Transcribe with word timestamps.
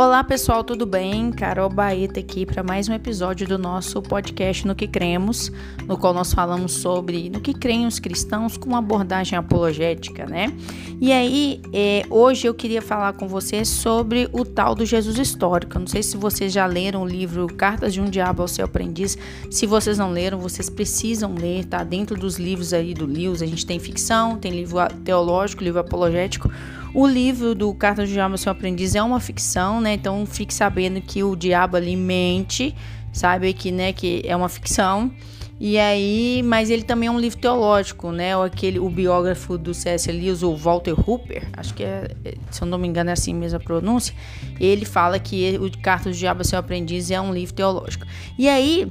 Olá 0.00 0.24
pessoal, 0.24 0.64
tudo 0.64 0.86
bem? 0.86 1.30
Carol 1.30 1.68
Baeta 1.68 2.20
aqui 2.20 2.46
para 2.46 2.62
mais 2.62 2.88
um 2.88 2.94
episódio 2.94 3.46
do 3.46 3.58
nosso 3.58 4.00
podcast 4.00 4.66
No 4.66 4.74
que 4.74 4.88
Cremos, 4.88 5.52
no 5.86 5.98
qual 5.98 6.14
nós 6.14 6.32
falamos 6.32 6.72
sobre 6.72 7.28
no 7.28 7.38
que 7.38 7.52
creem 7.52 7.86
os 7.86 7.98
cristãos 7.98 8.56
com 8.56 8.70
uma 8.70 8.78
abordagem 8.78 9.38
apologética, 9.38 10.24
né? 10.24 10.56
E 10.98 11.12
aí, 11.12 11.60
é, 11.70 12.06
hoje 12.08 12.46
eu 12.46 12.54
queria 12.54 12.80
falar 12.80 13.12
com 13.12 13.28
vocês 13.28 13.68
sobre 13.68 14.26
o 14.32 14.42
tal 14.42 14.74
do 14.74 14.86
Jesus 14.86 15.18
histórico. 15.18 15.76
Eu 15.76 15.80
não 15.80 15.86
sei 15.86 16.02
se 16.02 16.16
vocês 16.16 16.50
já 16.50 16.64
leram 16.64 17.02
o 17.02 17.06
livro 17.06 17.46
Cartas 17.48 17.92
de 17.92 18.00
um 18.00 18.06
Diabo 18.06 18.40
ao 18.40 18.48
Seu 18.48 18.64
Aprendiz. 18.64 19.18
Se 19.50 19.66
vocês 19.66 19.98
não 19.98 20.10
leram, 20.10 20.38
vocês 20.38 20.70
precisam 20.70 21.34
ler, 21.34 21.66
tá? 21.66 21.84
Dentro 21.84 22.16
dos 22.16 22.38
livros 22.38 22.72
aí 22.72 22.94
do 22.94 23.04
Lewis, 23.04 23.42
a 23.42 23.46
gente 23.46 23.66
tem 23.66 23.78
ficção, 23.78 24.38
tem 24.38 24.50
livro 24.50 24.78
teológico, 25.04 25.62
livro 25.62 25.80
apologético. 25.80 26.50
O 26.92 27.06
livro 27.06 27.54
do 27.54 27.72
Cartas 27.72 28.08
do 28.08 28.12
Diabo, 28.12 28.36
seu 28.36 28.50
aprendiz, 28.50 28.94
é 28.94 29.02
uma 29.02 29.20
ficção, 29.20 29.80
né? 29.80 29.94
Então 29.94 30.26
fique 30.26 30.52
sabendo 30.52 31.00
que 31.00 31.22
o 31.22 31.36
diabo 31.36 31.76
ali 31.76 31.94
mente, 31.96 32.74
sabe 33.12 33.52
que, 33.52 33.70
né, 33.70 33.92
que 33.92 34.22
é 34.24 34.34
uma 34.34 34.48
ficção. 34.48 35.12
E 35.62 35.78
aí, 35.78 36.42
mas 36.42 36.70
ele 36.70 36.82
também 36.82 37.08
é 37.08 37.12
um 37.12 37.20
livro 37.20 37.38
teológico, 37.38 38.10
né? 38.10 38.34
O, 38.34 38.42
aquele, 38.42 38.78
o 38.78 38.88
biógrafo 38.88 39.58
do 39.58 39.74
C.S. 39.74 40.10
Lewis, 40.10 40.42
o 40.42 40.56
Walter 40.56 40.94
Hooper, 40.98 41.46
acho 41.52 41.74
que 41.74 41.84
é, 41.84 42.08
se 42.50 42.62
eu 42.62 42.66
não 42.66 42.78
me 42.78 42.88
engano 42.88 43.10
é 43.10 43.12
assim 43.12 43.34
mesmo 43.34 43.58
a 43.58 43.60
pronúncia, 43.60 44.14
ele 44.58 44.86
fala 44.86 45.18
que 45.18 45.58
o 45.58 45.70
Cartas 45.82 46.16
do 46.16 46.18
Diabo, 46.18 46.42
seu 46.44 46.58
aprendiz 46.58 47.10
é 47.10 47.20
um 47.20 47.32
livro 47.32 47.54
teológico. 47.54 48.06
E 48.38 48.48
aí, 48.48 48.90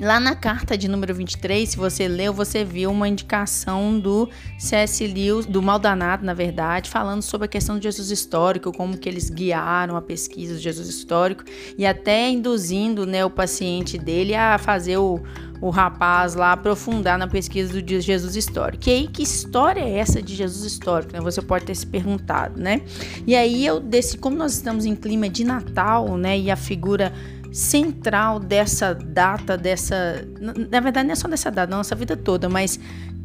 Lá 0.00 0.18
na 0.18 0.34
carta 0.34 0.76
de 0.76 0.88
número 0.88 1.14
23, 1.14 1.68
se 1.68 1.76
você 1.76 2.08
leu, 2.08 2.32
você 2.32 2.64
viu 2.64 2.90
uma 2.90 3.06
indicação 3.06 3.98
do 3.98 4.28
C.S. 4.58 5.06
Lewis, 5.06 5.46
do 5.46 5.62
Maldonado, 5.62 6.24
na 6.24 6.34
verdade, 6.34 6.90
falando 6.90 7.22
sobre 7.22 7.44
a 7.44 7.48
questão 7.48 7.78
do 7.78 7.82
Jesus 7.82 8.10
histórico, 8.10 8.72
como 8.72 8.98
que 8.98 9.08
eles 9.08 9.30
guiaram 9.30 9.96
a 9.96 10.02
pesquisa 10.02 10.54
do 10.54 10.60
Jesus 10.60 10.88
histórico 10.88 11.44
e 11.78 11.86
até 11.86 12.28
induzindo 12.28 13.06
né, 13.06 13.24
o 13.24 13.30
paciente 13.30 13.96
dele 13.96 14.34
a 14.34 14.58
fazer 14.58 14.96
o, 14.96 15.22
o 15.60 15.70
rapaz 15.70 16.34
lá 16.34 16.52
aprofundar 16.52 17.16
na 17.16 17.28
pesquisa 17.28 17.80
do 17.80 18.00
Jesus 18.00 18.34
histórico. 18.34 18.88
E 18.88 18.92
aí, 18.92 19.06
que 19.06 19.22
história 19.22 19.80
é 19.80 19.98
essa 19.98 20.20
de 20.20 20.34
Jesus 20.34 20.64
histórico? 20.64 21.12
Né? 21.12 21.20
Você 21.20 21.40
pode 21.40 21.66
ter 21.66 21.74
se 21.74 21.86
perguntado, 21.86 22.60
né? 22.60 22.82
E 23.24 23.36
aí 23.36 23.64
eu 23.64 23.78
desse, 23.78 24.18
como 24.18 24.36
nós 24.36 24.54
estamos 24.54 24.84
em 24.86 24.96
clima 24.96 25.28
de 25.28 25.44
Natal, 25.44 26.16
né? 26.16 26.36
E 26.36 26.50
a 26.50 26.56
figura 26.56 27.12
central 27.54 28.40
dessa 28.40 28.92
data, 28.92 29.56
dessa. 29.56 30.26
Na 30.68 30.80
verdade, 30.80 31.06
não 31.06 31.12
é 31.12 31.14
só 31.14 31.28
dessa 31.28 31.52
data, 31.52 31.70
da 31.70 31.76
nossa 31.76 31.94
vida 31.94 32.16
toda, 32.16 32.48
mas 32.48 32.80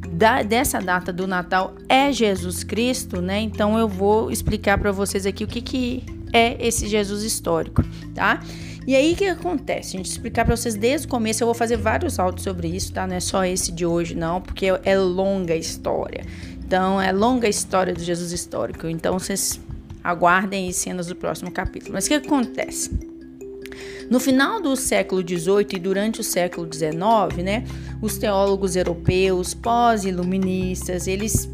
da, 0.08 0.44
dessa 0.44 0.80
data 0.80 1.12
do 1.12 1.26
Natal 1.26 1.74
é 1.90 2.12
Jesus 2.12 2.64
Cristo, 2.64 3.24
né? 3.24 3.40
Então 3.40 3.76
eu 3.80 3.88
vou 3.88 4.30
explicar 4.30 4.78
para 4.78 4.92
vocês 4.92 5.26
aqui 5.26 5.44
o 5.44 5.48
que, 5.48 5.62
que 5.62 6.04
é 6.32 6.64
esse 6.64 6.88
Jesus 6.88 7.24
histórico, 7.24 7.84
tá? 8.14 8.40
E 8.86 8.96
aí 8.96 9.14
o 9.14 9.16
que 9.16 9.26
acontece? 9.26 9.96
A 9.96 9.98
gente 9.98 10.12
explicar 10.12 10.46
para 10.46 10.56
vocês 10.56 10.76
desde 10.76 11.08
o 11.08 11.10
começo, 11.10 11.42
eu 11.42 11.48
vou 11.48 11.56
fazer 11.56 11.78
vários 11.78 12.20
áudios 12.20 12.44
sobre 12.44 12.68
isso, 12.68 12.94
tá? 12.94 13.08
Não 13.08 13.16
é 13.16 13.20
só 13.20 13.44
esse 13.44 13.72
de 13.72 13.84
hoje, 13.84 14.14
não, 14.14 14.42
porque 14.42 14.68
é 14.84 14.96
longa 14.96 15.56
história. 15.56 16.24
Então, 16.64 17.02
é 17.02 17.12
longa 17.12 17.48
história 17.48 17.96
do 17.96 18.04
Jesus 18.04 18.32
histórico. 18.32 18.88
Então, 18.88 19.18
vocês 19.18 19.60
aguardem 20.04 20.72
cenas 20.72 21.08
do 21.08 21.16
próximo 21.16 21.50
capítulo. 21.50 21.94
Mas 21.94 22.06
o 22.06 22.10
que 22.10 22.14
acontece? 22.14 23.09
No 24.10 24.20
final 24.20 24.62
do 24.62 24.76
século 24.76 25.22
XVIII 25.22 25.68
e 25.76 25.80
durante 25.80 26.20
o 26.20 26.24
século 26.24 26.68
XIX, 26.72 27.44
né, 27.44 27.64
os 28.02 28.18
teólogos 28.18 28.76
europeus 28.76 29.54
pós-iluministas, 29.54 31.08
eles 31.08 31.50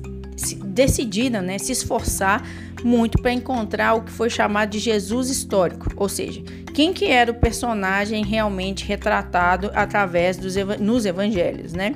decidiram 0.66 1.42
né, 1.42 1.58
se 1.58 1.72
esforçar 1.72 2.46
muito 2.84 3.20
para 3.22 3.32
encontrar 3.32 3.96
o 3.96 4.04
que 4.04 4.12
foi 4.12 4.30
chamado 4.30 4.70
de 4.70 4.80
Jesus 4.80 5.30
histórico, 5.30 5.90
ou 5.96 6.08
seja, 6.08 6.44
quem 6.74 6.94
que 6.94 7.06
era 7.06 7.32
o 7.32 7.36
personagem 7.36 8.24
realmente 8.24 8.86
retratado 8.86 9.72
através 9.74 10.38
dos 10.38 10.56
nos 10.80 11.06
evangelhos, 11.06 11.74
né? 11.74 11.96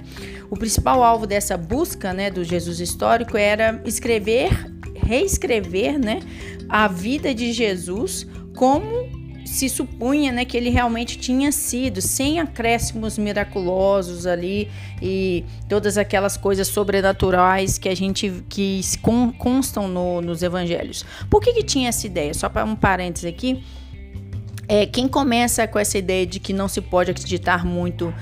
O 0.50 0.58
principal 0.58 1.04
alvo 1.04 1.28
dessa 1.28 1.58
busca, 1.58 2.14
né, 2.14 2.32
do 2.32 2.44
Jesus 2.44 2.80
histórico 2.80 3.38
era 3.38 3.82
escrever, 3.86 4.50
reescrever, 4.96 6.00
né, 6.00 6.22
a 6.68 6.88
vida 6.88 7.36
de 7.36 7.52
Jesus 7.52 8.26
como 8.56 9.19
se 9.50 9.68
supunha 9.68 10.32
né, 10.32 10.46
que 10.46 10.56
ele 10.56 10.70
realmente 10.70 11.18
tinha 11.18 11.52
sido, 11.52 12.02
sem 12.02 12.40
acréscimos 12.40 13.18
miraculosos 13.18 14.28
ali 14.28 14.70
e 15.02 15.44
todas 15.68 15.98
aquelas 15.98 16.38
coisas 16.38 16.68
sobrenaturais 16.68 17.80
que 17.80 17.90
a 17.90 17.96
gente 17.96 18.44
que 18.48 18.82
constam 19.40 19.88
no, 19.88 20.22
nos 20.22 20.44
evangelhos. 20.44 21.04
Por 21.32 21.42
que, 21.42 21.54
que 21.54 21.64
tinha 21.64 21.90
essa 21.90 22.06
ideia? 22.06 22.32
Só 22.34 22.48
para 22.48 22.64
um 22.64 22.76
parênteses 22.76 23.28
aqui. 23.28 23.64
É, 24.68 24.86
quem 24.86 25.08
começa 25.08 25.68
com 25.68 25.80
essa 25.80 25.98
ideia 25.98 26.28
de 26.28 26.40
que 26.40 26.54
não 26.54 26.68
se 26.68 26.80
pode 26.80 27.10
acreditar 27.10 27.66
muito 27.66 28.14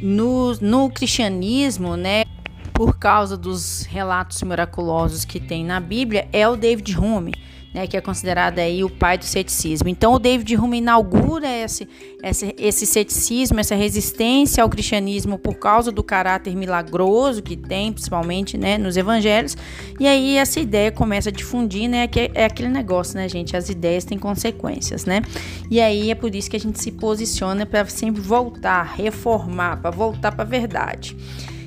no, 0.00 0.54
no 0.62 0.88
cristianismo, 0.88 1.94
né? 1.94 2.24
Por 2.72 2.98
causa 2.98 3.36
dos 3.36 3.82
relatos 3.82 4.42
miraculosos 4.42 5.26
que 5.26 5.38
tem 5.38 5.62
na 5.62 5.78
Bíblia, 5.78 6.26
é 6.32 6.48
o 6.48 6.56
David 6.56 6.98
Hume 6.98 7.34
né, 7.72 7.86
que 7.86 7.96
é 7.96 8.00
considerado 8.00 8.58
aí 8.58 8.82
o 8.82 8.90
pai 8.90 9.16
do 9.16 9.24
ceticismo. 9.24 9.88
Então 9.88 10.14
o 10.14 10.18
David 10.18 10.56
Hume 10.56 10.78
inaugura 10.78 11.48
esse, 11.48 11.88
esse, 12.22 12.54
esse 12.58 12.86
ceticismo, 12.86 13.60
essa 13.60 13.74
resistência 13.74 14.62
ao 14.62 14.68
cristianismo 14.68 15.38
por 15.38 15.54
causa 15.54 15.92
do 15.92 16.02
caráter 16.02 16.56
milagroso 16.56 17.42
que 17.42 17.56
tem, 17.56 17.92
principalmente 17.92 18.58
né, 18.58 18.76
nos 18.76 18.96
evangelhos. 18.96 19.56
E 19.98 20.06
aí 20.06 20.36
essa 20.36 20.58
ideia 20.58 20.90
começa 20.90 21.28
a 21.28 21.32
difundir, 21.32 21.88
né, 21.88 22.06
que 22.06 22.30
é 22.34 22.44
aquele 22.44 22.68
negócio, 22.68 23.16
né, 23.16 23.28
gente, 23.28 23.56
as 23.56 23.68
ideias 23.68 24.04
têm 24.04 24.18
consequências, 24.18 25.04
né? 25.04 25.22
E 25.70 25.80
aí 25.80 26.10
é 26.10 26.14
por 26.14 26.34
isso 26.34 26.50
que 26.50 26.56
a 26.56 26.60
gente 26.60 26.80
se 26.80 26.90
posiciona 26.90 27.64
para 27.64 27.84
sempre 27.86 28.20
voltar, 28.20 28.82
reformar, 28.82 29.76
para 29.76 29.90
voltar 29.90 30.32
para 30.32 30.42
a 30.42 30.48
verdade. 30.48 31.16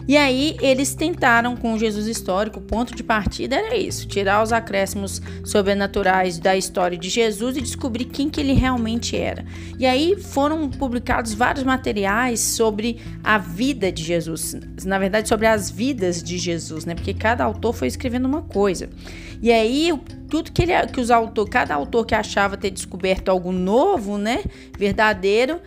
E 0.08 0.18
aí 0.18 0.58
eles 0.62 0.94
tentaram 0.94 1.56
com 1.56 1.78
Jesus 1.78 2.08
histórico, 2.08 2.60
o 2.60 2.62
ponto 2.62 2.94
de 2.96 3.04
partida 3.04 3.56
era 3.56 3.76
isso, 3.76 4.08
tirar 4.08 4.44
os 4.44 4.52
acréscimos 4.52 5.22
sobrenaturais 5.44 6.38
da 6.38 6.56
história 6.58 6.98
de 6.98 7.10
Jesus 7.10 7.56
e 7.56 7.62
descobrir 7.62 8.06
quem 8.06 8.30
que 8.30 8.42
ele 8.42 8.54
realmente 8.54 9.16
era. 9.16 9.46
E 9.80 9.86
aí 9.86 10.16
foram 10.18 10.70
publicados 10.70 11.34
vários 11.34 11.64
materiais 11.64 12.40
sobre 12.40 13.00
a 13.24 13.38
vida 13.38 13.92
de 13.92 14.04
Jesus, 14.04 14.56
na 14.84 15.00
verdade 15.00 15.30
sobre 15.30 15.48
as 15.48 15.72
vidas 15.72 16.22
de 16.22 16.38
Jesus, 16.38 16.86
né? 16.86 16.96
Porque 16.96 17.14
cada 17.14 17.44
autor 17.44 17.74
foi 17.74 17.88
escrevendo 17.88 18.26
uma 18.26 18.42
coisa. 18.42 18.90
E 19.42 19.52
aí 19.52 19.94
tudo 20.30 20.52
que 20.52 20.64
ele 20.64 20.74
que 20.88 21.00
os 21.00 21.12
autor, 21.12 21.48
cada 21.48 21.76
autor 21.76 22.06
que 22.06 22.16
achava 22.16 22.58
ter 22.58 22.72
descoberto 22.72 23.30
algo 23.30 23.52
novo, 23.52 24.18
né, 24.18 24.44
verdadeiro, 24.78 25.60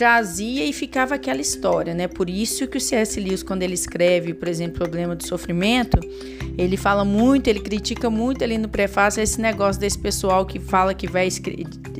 trazia 0.00 0.64
e 0.64 0.72
ficava 0.72 1.16
aquela 1.16 1.42
história, 1.42 1.92
né? 1.92 2.08
Por 2.08 2.30
isso 2.30 2.66
que 2.66 2.78
o 2.78 2.80
C.S. 2.80 3.20
Lewis, 3.20 3.42
quando 3.42 3.62
ele 3.62 3.74
escreve, 3.74 4.32
por 4.32 4.48
exemplo, 4.48 4.78
Problema 4.78 5.14
do 5.14 5.26
Sofrimento, 5.26 6.00
ele 6.56 6.78
fala 6.78 7.04
muito, 7.04 7.48
ele 7.48 7.60
critica 7.60 8.08
muito 8.08 8.42
ali 8.42 8.56
no 8.56 8.66
prefácio 8.66 9.22
esse 9.22 9.38
negócio 9.38 9.78
desse 9.78 9.98
pessoal 9.98 10.46
que 10.46 10.58
fala 10.58 10.94
que 10.94 11.06
vai 11.06 11.28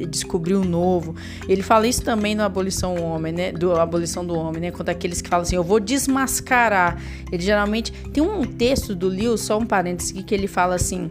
descobrir 0.08 0.54
o 0.54 0.64
novo. 0.64 1.14
Ele 1.46 1.62
fala 1.62 1.86
isso 1.86 2.02
também 2.02 2.34
no 2.34 2.42
Abolição 2.42 2.94
do 2.94 3.02
Homem, 3.02 3.34
né? 3.34 3.52
Do 3.52 3.78
Abolição 3.78 4.24
do 4.24 4.34
Homem, 4.34 4.62
né? 4.62 4.70
Quanto 4.70 4.88
aqueles 4.88 5.20
que 5.20 5.28
falam 5.28 5.42
assim, 5.42 5.56
eu 5.56 5.62
vou 5.62 5.78
desmascarar. 5.78 6.98
Ele 7.30 7.42
geralmente 7.42 7.92
tem 8.14 8.22
um 8.22 8.46
texto 8.46 8.94
do 8.94 9.08
Lewis, 9.08 9.42
só 9.42 9.58
um 9.58 9.66
parênteses 9.66 10.12
aqui, 10.12 10.22
que 10.22 10.34
ele 10.34 10.46
fala 10.46 10.76
assim: 10.76 11.10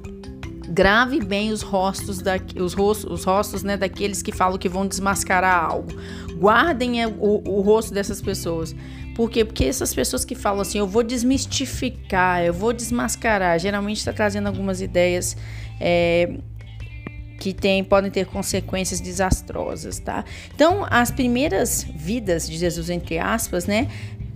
grave 0.69 1.19
bem 1.19 1.51
os 1.51 1.61
rostos, 1.61 2.21
da, 2.21 2.33
os 2.55 2.73
rostos, 2.73 3.11
os 3.11 3.23
rostos 3.23 3.63
né, 3.63 3.75
daqueles 3.75 4.21
que 4.21 4.31
falam 4.31 4.57
que 4.57 4.69
vão 4.69 4.87
desmascarar 4.87 5.65
algo. 5.65 5.91
Guardem 6.39 7.05
o, 7.05 7.41
o 7.45 7.61
rosto 7.61 7.93
dessas 7.93 8.21
pessoas. 8.21 8.75
Por 9.15 9.29
quê? 9.29 9.43
Porque 9.43 9.65
essas 9.65 9.93
pessoas 9.93 10.23
que 10.23 10.33
falam 10.33 10.61
assim, 10.61 10.79
eu 10.79 10.87
vou 10.87 11.03
desmistificar, 11.03 12.41
eu 12.41 12.53
vou 12.53 12.71
desmascarar, 12.71 13.59
geralmente 13.59 13.97
está 13.97 14.13
trazendo 14.13 14.47
algumas 14.47 14.81
ideias 14.81 15.35
é, 15.79 16.35
que 17.39 17.53
tem, 17.53 17.83
podem 17.83 18.09
ter 18.09 18.25
consequências 18.25 19.01
desastrosas, 19.01 19.99
tá? 19.99 20.23
Então, 20.55 20.85
as 20.89 21.11
primeiras 21.11 21.83
vidas 21.83 22.47
de 22.47 22.57
Jesus, 22.57 22.89
entre 22.89 23.19
aspas, 23.19 23.65
né, 23.65 23.89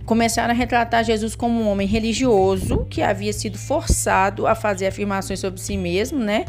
começaram 0.05 0.53
a 0.53 0.57
retratar 0.57 1.03
Jesus 1.03 1.35
como 1.35 1.61
um 1.61 1.67
homem 1.69 1.87
religioso 1.87 2.85
que 2.89 3.01
havia 3.01 3.31
sido 3.31 3.57
forçado 3.57 4.45
a 4.45 4.53
fazer 4.53 4.87
afirmações 4.87 5.39
sobre 5.39 5.61
si 5.61 5.77
mesmo, 5.77 6.19
né? 6.19 6.45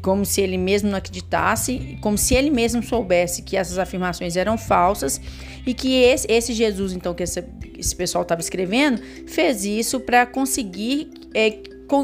Como 0.00 0.24
se 0.24 0.40
ele 0.40 0.56
mesmo 0.56 0.90
não 0.90 0.98
acreditasse, 0.98 1.98
como 2.00 2.16
se 2.16 2.34
ele 2.34 2.50
mesmo 2.50 2.82
soubesse 2.82 3.42
que 3.42 3.56
essas 3.56 3.78
afirmações 3.78 4.36
eram 4.36 4.56
falsas 4.56 5.20
e 5.66 5.74
que 5.74 5.94
esse, 6.02 6.26
esse 6.30 6.52
Jesus, 6.52 6.92
então, 6.92 7.12
que 7.12 7.22
esse, 7.22 7.44
esse 7.76 7.94
pessoal 7.94 8.22
estava 8.22 8.40
escrevendo, 8.40 9.02
fez 9.26 9.64
isso 9.64 10.00
para 10.00 10.24
conseguir 10.24 11.10
é, 11.34 11.58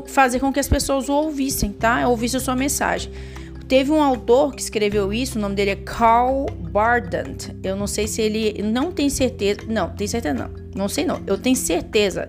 fazer 0.07 0.41
com 0.41 0.53
que 0.53 0.59
as 0.59 0.69
pessoas 0.69 1.09
o 1.09 1.13
ouvissem, 1.13 1.73
tá? 1.73 2.09
Ouvissem 2.09 2.39
a 2.39 2.41
sua 2.41 2.57
mensagem. 2.57 3.13
Teve 3.69 3.91
um 3.91 4.01
autor 4.01 4.55
que 4.55 4.63
escreveu 4.63 5.13
isso, 5.13 5.39
o 5.39 5.43
nome 5.43 5.57
dele 5.57 5.71
é 5.71 5.77
Carl 5.77 6.47
Bardant. 6.71 7.49
Eu 7.65 7.75
não 7.75 7.87
sei 7.89 8.07
se 8.07 8.23
ele. 8.23 8.63
Não 8.63 8.93
tem 8.93 9.11
certeza. 9.11 9.61
Não, 9.67 9.91
tem 9.91 10.07
certeza 10.07 10.35
não. 10.35 10.51
Não 10.75 10.89
sei 10.89 11.05
não. 11.05 11.21
Eu 11.27 11.37
tenho 11.37 11.57
certeza. 11.57 12.29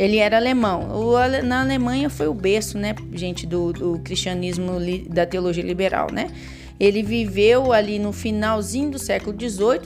Ele 0.00 0.16
era 0.16 0.38
alemão. 0.38 0.88
O, 0.92 1.12
na 1.44 1.60
Alemanha 1.60 2.08
foi 2.08 2.26
o 2.26 2.32
berço, 2.32 2.78
né, 2.78 2.94
gente, 3.12 3.46
do, 3.46 3.70
do 3.70 3.98
cristianismo, 3.98 4.78
da 5.06 5.26
teologia 5.26 5.62
liberal, 5.62 6.06
né? 6.10 6.28
Ele 6.80 7.02
viveu 7.02 7.70
ali 7.70 7.98
no 7.98 8.10
finalzinho 8.10 8.92
do 8.92 8.98
século 8.98 9.36
XVIII 9.38 9.82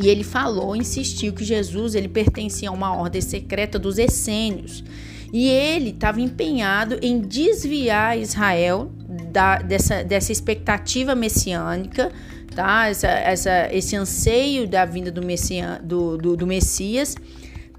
e 0.00 0.08
ele 0.08 0.22
falou, 0.22 0.76
insistiu 0.76 1.32
que 1.32 1.44
Jesus 1.44 1.96
ele 1.96 2.06
pertencia 2.06 2.68
a 2.68 2.72
uma 2.72 2.94
ordem 2.94 3.20
secreta 3.20 3.80
dos 3.80 3.98
essênios 3.98 4.84
e 5.32 5.48
ele 5.48 5.90
estava 5.90 6.20
empenhado 6.20 6.96
em 7.02 7.20
desviar 7.20 8.16
Israel 8.16 8.92
da, 9.32 9.58
dessa, 9.58 10.04
dessa 10.04 10.30
expectativa 10.30 11.16
messiânica, 11.16 12.12
tá? 12.54 12.86
Essa, 12.86 13.08
essa, 13.08 13.74
esse 13.74 13.96
anseio 13.96 14.68
da 14.68 14.84
vinda 14.84 15.10
do, 15.10 15.26
Messian, 15.26 15.80
do, 15.82 16.16
do, 16.16 16.36
do 16.36 16.46
Messias 16.46 17.16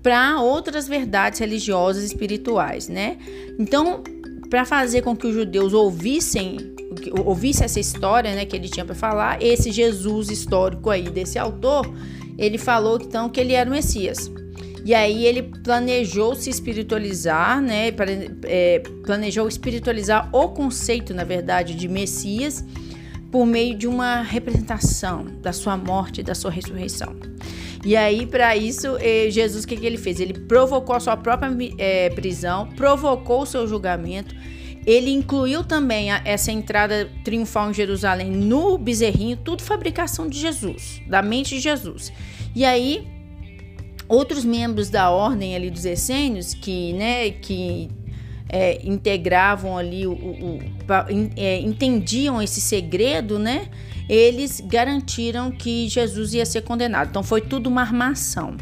para 0.07 0.39
outras 0.39 0.87
verdades 0.87 1.37
religiosas 1.37 2.01
e 2.03 2.05
espirituais, 2.05 2.87
né? 2.87 3.17
Então, 3.59 4.01
para 4.49 4.63
fazer 4.63 5.01
com 5.01 5.13
que 5.13 5.27
os 5.27 5.33
judeus 5.33 5.73
ouvissem 5.73 6.73
ouvisse 7.25 7.61
essa 7.61 7.77
história, 7.77 8.33
né, 8.33 8.45
que 8.45 8.55
ele 8.55 8.69
tinha 8.69 8.85
para 8.85 8.95
falar, 8.95 9.43
esse 9.43 9.69
Jesus 9.69 10.29
histórico 10.29 10.89
aí 10.89 11.09
desse 11.09 11.37
autor, 11.37 11.85
ele 12.37 12.57
falou 12.57 12.97
então 13.01 13.27
que 13.27 13.37
ele 13.37 13.51
era 13.51 13.69
o 13.69 13.73
Messias. 13.73 14.31
E 14.85 14.95
aí 14.95 15.25
ele 15.25 15.43
planejou 15.43 16.35
se 16.35 16.49
espiritualizar, 16.49 17.61
né? 17.61 17.89
É, 18.45 18.81
planejou 19.03 19.45
espiritualizar 19.45 20.29
o 20.33 20.47
conceito, 20.47 21.13
na 21.13 21.25
verdade, 21.25 21.75
de 21.75 21.89
Messias 21.89 22.63
por 23.29 23.45
meio 23.45 23.77
de 23.77 23.87
uma 23.87 24.21
representação 24.21 25.25
da 25.41 25.51
sua 25.51 25.75
morte 25.75 26.21
e 26.21 26.23
da 26.23 26.33
sua 26.33 26.49
ressurreição. 26.49 27.13
E 27.85 27.95
aí, 27.95 28.25
para 28.25 28.55
isso, 28.55 28.97
Jesus, 29.29 29.63
o 29.63 29.67
que, 29.67 29.77
que, 29.77 29.85
ele 29.85 29.97
fez? 29.97 30.19
Ele 30.19 30.33
provocou 30.33 30.95
a 30.95 30.99
sua 30.99 31.15
própria 31.15 31.49
é, 31.77 32.09
prisão, 32.09 32.67
provocou 32.75 33.43
o 33.43 33.45
seu 33.45 33.67
julgamento. 33.67 34.35
Ele 34.85 35.11
incluiu 35.11 35.63
também 35.63 36.11
a, 36.11 36.21
essa 36.23 36.51
entrada 36.51 37.09
triunfal 37.23 37.69
em 37.69 37.73
Jerusalém 37.73 38.31
no 38.31 38.77
bezerrinho, 38.77 39.37
tudo 39.37 39.61
fabricação 39.61 40.27
de 40.27 40.39
Jesus, 40.39 41.01
da 41.07 41.21
mente 41.21 41.55
de 41.55 41.59
Jesus. 41.59 42.11
E 42.55 42.63
aí, 42.63 43.05
outros 44.07 44.45
membros 44.45 44.89
da 44.89 45.09
ordem 45.09 45.55
ali 45.55 45.69
dos 45.69 45.85
essênios, 45.85 46.53
que, 46.53 46.93
né, 46.93 47.29
que 47.31 47.89
é, 48.49 48.79
integravam 48.87 49.77
ali, 49.77 50.07
o, 50.07 50.13
o, 50.13 50.57
o 50.57 50.59
é, 51.35 51.59
entendiam 51.59 52.41
esse 52.41 52.61
segredo, 52.61 53.37
né? 53.37 53.69
Eles 54.09 54.61
garantiram 54.61 55.51
que 55.51 55.87
Jesus 55.89 56.33
ia 56.33 56.45
ser 56.45 56.61
condenado. 56.61 57.09
Então 57.09 57.23
foi 57.23 57.41
tudo 57.41 57.67
uma 57.67 57.81
armação. 57.81 58.55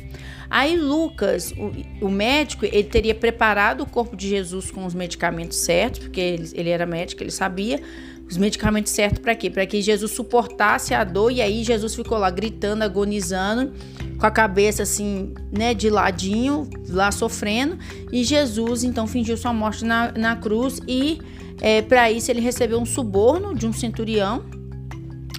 Aí 0.49 0.77
Lucas, 0.77 1.53
o, 1.57 2.05
o, 2.05 2.09
médico, 2.09 2.65
ele 2.65 2.83
teria 2.83 3.15
preparado 3.15 3.81
o 3.81 3.85
corpo 3.85 4.15
de 4.15 4.29
Jesus 4.29 4.69
com 4.71 4.85
os 4.85 4.93
medicamentos 4.93 5.57
certos, 5.57 6.01
porque 6.01 6.21
ele, 6.21 6.49
ele 6.53 6.69
era 6.69 6.85
médico, 6.85 7.23
ele 7.23 7.31
sabia 7.31 7.81
os 8.29 8.37
medicamentos 8.37 8.91
certos 8.91 9.19
para 9.19 9.35
quê? 9.35 9.49
Para 9.49 9.65
que 9.65 9.81
Jesus 9.81 10.11
suportasse 10.11 10.93
a 10.93 11.03
dor 11.03 11.31
e 11.31 11.41
aí 11.41 11.63
Jesus 11.63 11.93
ficou 11.93 12.17
lá 12.17 12.29
gritando, 12.29 12.83
agonizando 12.83 13.71
com 14.17 14.25
a 14.25 14.31
cabeça 14.31 14.83
assim, 14.83 15.33
né, 15.51 15.73
de 15.73 15.89
ladinho, 15.89 16.67
lá 16.89 17.11
sofrendo. 17.11 17.77
E 18.11 18.23
Jesus 18.23 18.83
então 18.83 19.05
fingiu 19.05 19.37
sua 19.37 19.53
morte 19.53 19.85
na, 19.85 20.11
na 20.11 20.35
cruz 20.35 20.79
e 20.87 21.19
é, 21.61 21.81
para 21.81 22.11
isso 22.11 22.31
ele 22.31 22.41
recebeu 22.41 22.79
um 22.79 22.85
suborno 22.85 23.53
de 23.53 23.67
um 23.67 23.73
centurião. 23.73 24.43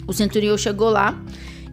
O 0.07 0.13
centurião 0.13 0.57
chegou 0.57 0.91
lá 0.91 1.21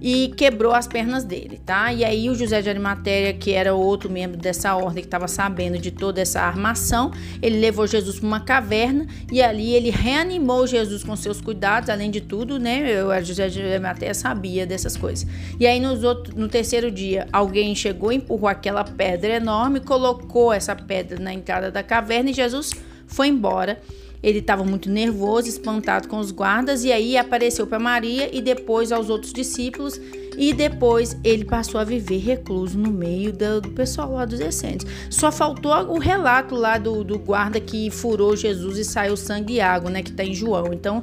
e 0.03 0.33
quebrou 0.35 0.74
as 0.74 0.85
pernas 0.85 1.24
dele, 1.24 1.62
tá? 1.65 1.94
E 1.94 2.03
aí 2.03 2.30
o 2.30 2.35
José 2.35 2.62
de 2.62 2.68
Arimatéia, 2.68 3.33
que 3.33 3.53
era 3.53 3.74
outro 3.74 4.12
membro 4.12 4.35
dessa 4.35 4.75
ordem 4.75 5.01
que 5.01 5.07
estava 5.07 5.30
sabendo 5.30 5.77
de 5.77 5.91
toda 5.91 6.19
essa 6.19 6.41
armação, 6.41 7.09
ele 7.41 7.57
levou 7.57 7.88
Jesus 7.88 8.19
para 8.19 8.27
uma 8.27 8.41
caverna 8.41 9.07
e 9.31 9.41
ali 9.41 9.74
ele 9.74 9.89
reanimou 9.89 10.68
Jesus 10.68 11.06
com 11.06 11.15
seus 11.15 11.39
cuidados, 11.39 11.89
além 11.89 12.12
de 12.12 12.19
tudo, 12.19 12.59
né? 12.59 13.01
O 13.01 13.24
José 13.24 13.47
de 13.47 13.62
Arimatéia 13.62 14.13
sabia 14.13 14.68
dessas 14.68 14.97
coisas. 14.97 15.25
E 15.57 15.65
aí 15.65 15.80
nos 15.80 16.03
outro, 16.03 16.38
no 16.38 16.50
terceiro 16.50 16.91
dia, 16.91 17.25
alguém 17.31 17.74
chegou, 17.74 18.12
empurrou 18.12 18.50
aquela 18.50 18.83
pedra 18.83 19.35
enorme, 19.35 19.80
colocou 19.80 20.51
essa 20.51 20.75
pedra 20.75 21.18
na 21.18 21.33
entrada 21.33 21.71
da 21.71 21.81
caverna 21.81 22.30
e 22.31 22.33
Jesus 22.33 22.71
foi 23.07 23.30
embora. 23.30 23.80
Ele 24.24 24.40
estava 24.40 24.64
muito 24.64 24.90
nervoso, 24.90 25.50
espantado 25.50 26.08
com 26.08 26.18
os 26.18 26.31
guardas, 26.31 26.86
e 26.86 26.92
aí 26.92 27.18
apareceu 27.18 27.68
para 27.68 27.78
Maria 27.78 28.30
e 28.34 28.42
depois 28.42 28.92
aos 28.92 29.10
outros 29.10 29.34
discípulos, 29.34 30.00
e 30.38 30.54
depois 30.54 31.16
ele 31.24 31.46
passou 31.46 31.80
a 31.80 31.84
viver 31.84 32.20
recluso 32.20 32.78
no 32.78 32.92
meio 32.92 33.34
do, 33.34 33.70
pessoal 33.72 34.14
lá 34.14 34.25
dos 34.25 34.40
essênios. 34.40 34.86
Só 35.10 35.31
faltou 35.31 35.72
o 35.90 36.00
relato 36.00 36.56
lá 36.56 36.78
do, 36.78 37.04
do 37.04 37.20
guarda 37.20 37.60
que 37.60 37.92
furou 37.92 38.36
Jesus 38.36 38.78
e 38.78 38.86
saiu 38.86 39.18
sangue 39.18 39.56
e 39.56 39.62
água, 39.62 39.92
né, 39.92 40.02
que 40.02 40.10
está 40.10 40.24
em 40.24 40.34
João. 40.34 40.74
Então, 40.74 41.02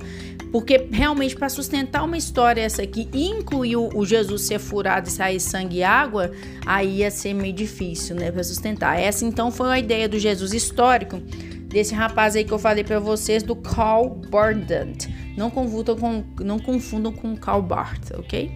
porque 0.51 0.89
realmente 0.91 1.37
para 1.37 1.49
sustentar 1.49 2.03
uma 2.03 2.17
história 2.17 2.61
essa 2.61 2.83
aqui 2.83 3.09
incluir 3.13 3.77
o 3.77 4.05
Jesus 4.05 4.43
ser 4.43 4.59
furado 4.59 5.09
e 5.09 5.13
sair 5.13 5.39
sangue 5.39 5.79
e 5.79 5.83
água, 5.85 6.33
aí 6.67 6.99
ia 6.99 7.11
ser 7.11 7.35
meio 7.35 7.53
difícil, 7.53 8.17
né, 8.17 8.33
para 8.33 8.43
sustentar. 8.43 8.99
Essa 8.99 9.25
então 9.25 9.51
foi 9.51 9.69
a 9.69 9.79
ideia 9.79 10.09
do 10.09 10.19
Jesus 10.19 10.53
histórico 10.53 11.23
desse 11.71 11.95
rapaz 11.95 12.35
aí 12.35 12.45
que 12.45 12.53
eu 12.53 12.59
falei 12.59 12.83
para 12.83 12.99
vocês 12.99 13.43
do 13.43 13.55
Carl 13.55 14.11
Bardant. 14.11 15.09
Não 15.37 15.49
confundam 15.49 15.97
com 15.97 16.25
não 16.41 16.59
confundam 16.59 17.13
com 17.13 17.37
Carl 17.37 17.63
Barth, 17.63 18.11
ok? 18.19 18.51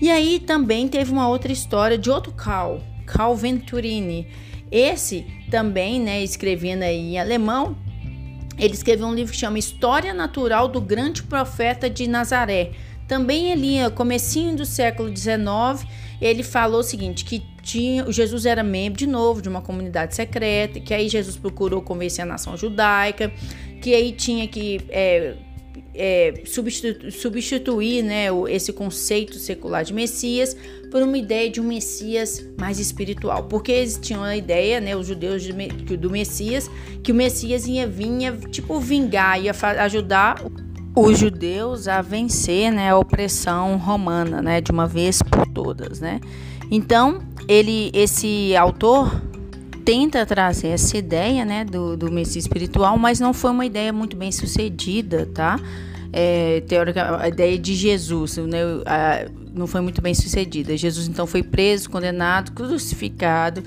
E 0.00 0.10
aí 0.10 0.38
também 0.38 0.88
teve 0.88 1.10
uma 1.10 1.28
outra 1.28 1.50
história 1.50 1.98
de 1.98 2.08
outro 2.08 2.32
Carl, 2.32 2.80
Carl 3.04 3.34
Venturini. 3.34 4.28
Esse 4.70 5.26
também, 5.50 6.00
né, 6.00 6.22
escrevendo 6.22 6.82
aí 6.82 7.14
em 7.14 7.18
alemão, 7.18 7.76
ele 8.58 8.74
escreveu 8.74 9.06
um 9.06 9.14
livro 9.14 9.32
que 9.32 9.38
chama 9.38 9.58
História 9.58 10.14
Natural 10.14 10.68
do 10.68 10.80
Grande 10.80 11.22
Profeta 11.22 11.90
de 11.90 12.06
Nazaré. 12.06 12.72
Também 13.08 13.52
ali, 13.52 13.78
comecinho 13.94 14.56
do 14.56 14.64
século 14.64 15.14
XIX, 15.14 15.86
ele 16.20 16.42
falou 16.42 16.80
o 16.80 16.84
seguinte, 16.84 17.24
que 17.24 17.42
tinha, 17.66 18.10
Jesus 18.12 18.46
era 18.46 18.62
membro 18.62 18.96
de 18.96 19.08
novo 19.08 19.42
de 19.42 19.48
uma 19.48 19.60
comunidade 19.60 20.14
secreta, 20.14 20.78
que 20.78 20.94
aí 20.94 21.08
Jesus 21.08 21.36
procurou 21.36 21.82
convencer 21.82 22.22
a 22.22 22.26
nação 22.26 22.56
judaica, 22.56 23.32
que 23.82 23.92
aí 23.92 24.12
tinha 24.12 24.46
que 24.46 24.80
é, 24.88 25.34
é, 25.92 26.42
substitu 26.44 27.10
substituir 27.10 28.04
né, 28.04 28.26
esse 28.48 28.72
conceito 28.72 29.34
secular 29.34 29.82
de 29.82 29.92
Messias 29.92 30.56
por 30.92 31.02
uma 31.02 31.18
ideia 31.18 31.50
de 31.50 31.60
um 31.60 31.64
Messias 31.64 32.46
mais 32.56 32.78
espiritual, 32.78 33.44
porque 33.44 33.72
eles 33.72 33.98
tinham 34.00 34.22
a 34.22 34.36
ideia, 34.36 34.80
né, 34.80 34.94
os 34.94 35.08
judeus 35.08 35.42
do 35.98 36.08
Messias, 36.08 36.70
que 37.02 37.10
o 37.10 37.14
Messias 37.14 37.66
ia 37.66 37.86
vinha 37.86 38.32
tipo 38.50 38.78
vingar, 38.78 39.42
ia 39.42 39.52
ajudar 39.82 40.40
os 40.94 41.18
judeus 41.18 41.88
a 41.88 42.00
vencer 42.00 42.70
né, 42.70 42.90
a 42.90 42.96
opressão 42.96 43.76
romana, 43.76 44.40
né, 44.40 44.60
de 44.60 44.70
uma 44.70 44.86
vez 44.86 45.20
por 45.20 45.46
todas, 45.48 46.00
né? 46.00 46.20
Então, 46.70 47.20
ele, 47.48 47.90
esse 47.92 48.56
autor 48.56 49.22
tenta 49.84 50.26
trazer 50.26 50.68
essa 50.68 50.96
ideia, 50.96 51.44
né, 51.44 51.64
do, 51.64 51.96
do 51.96 52.10
Messias 52.10 52.44
espiritual, 52.44 52.98
mas 52.98 53.20
não 53.20 53.32
foi 53.32 53.52
uma 53.52 53.64
ideia 53.64 53.92
muito 53.92 54.16
bem 54.16 54.32
sucedida, 54.32 55.26
tá? 55.32 55.60
É, 56.12 56.62
teórica, 56.66 57.20
a 57.20 57.28
ideia 57.28 57.58
de 57.58 57.74
Jesus, 57.74 58.36
né, 58.38 58.58
a, 58.84 59.28
não 59.54 59.66
foi 59.66 59.80
muito 59.80 60.02
bem 60.02 60.14
sucedida. 60.14 60.76
Jesus 60.76 61.06
então 61.06 61.26
foi 61.26 61.42
preso, 61.42 61.88
condenado, 61.88 62.52
crucificado 62.52 63.62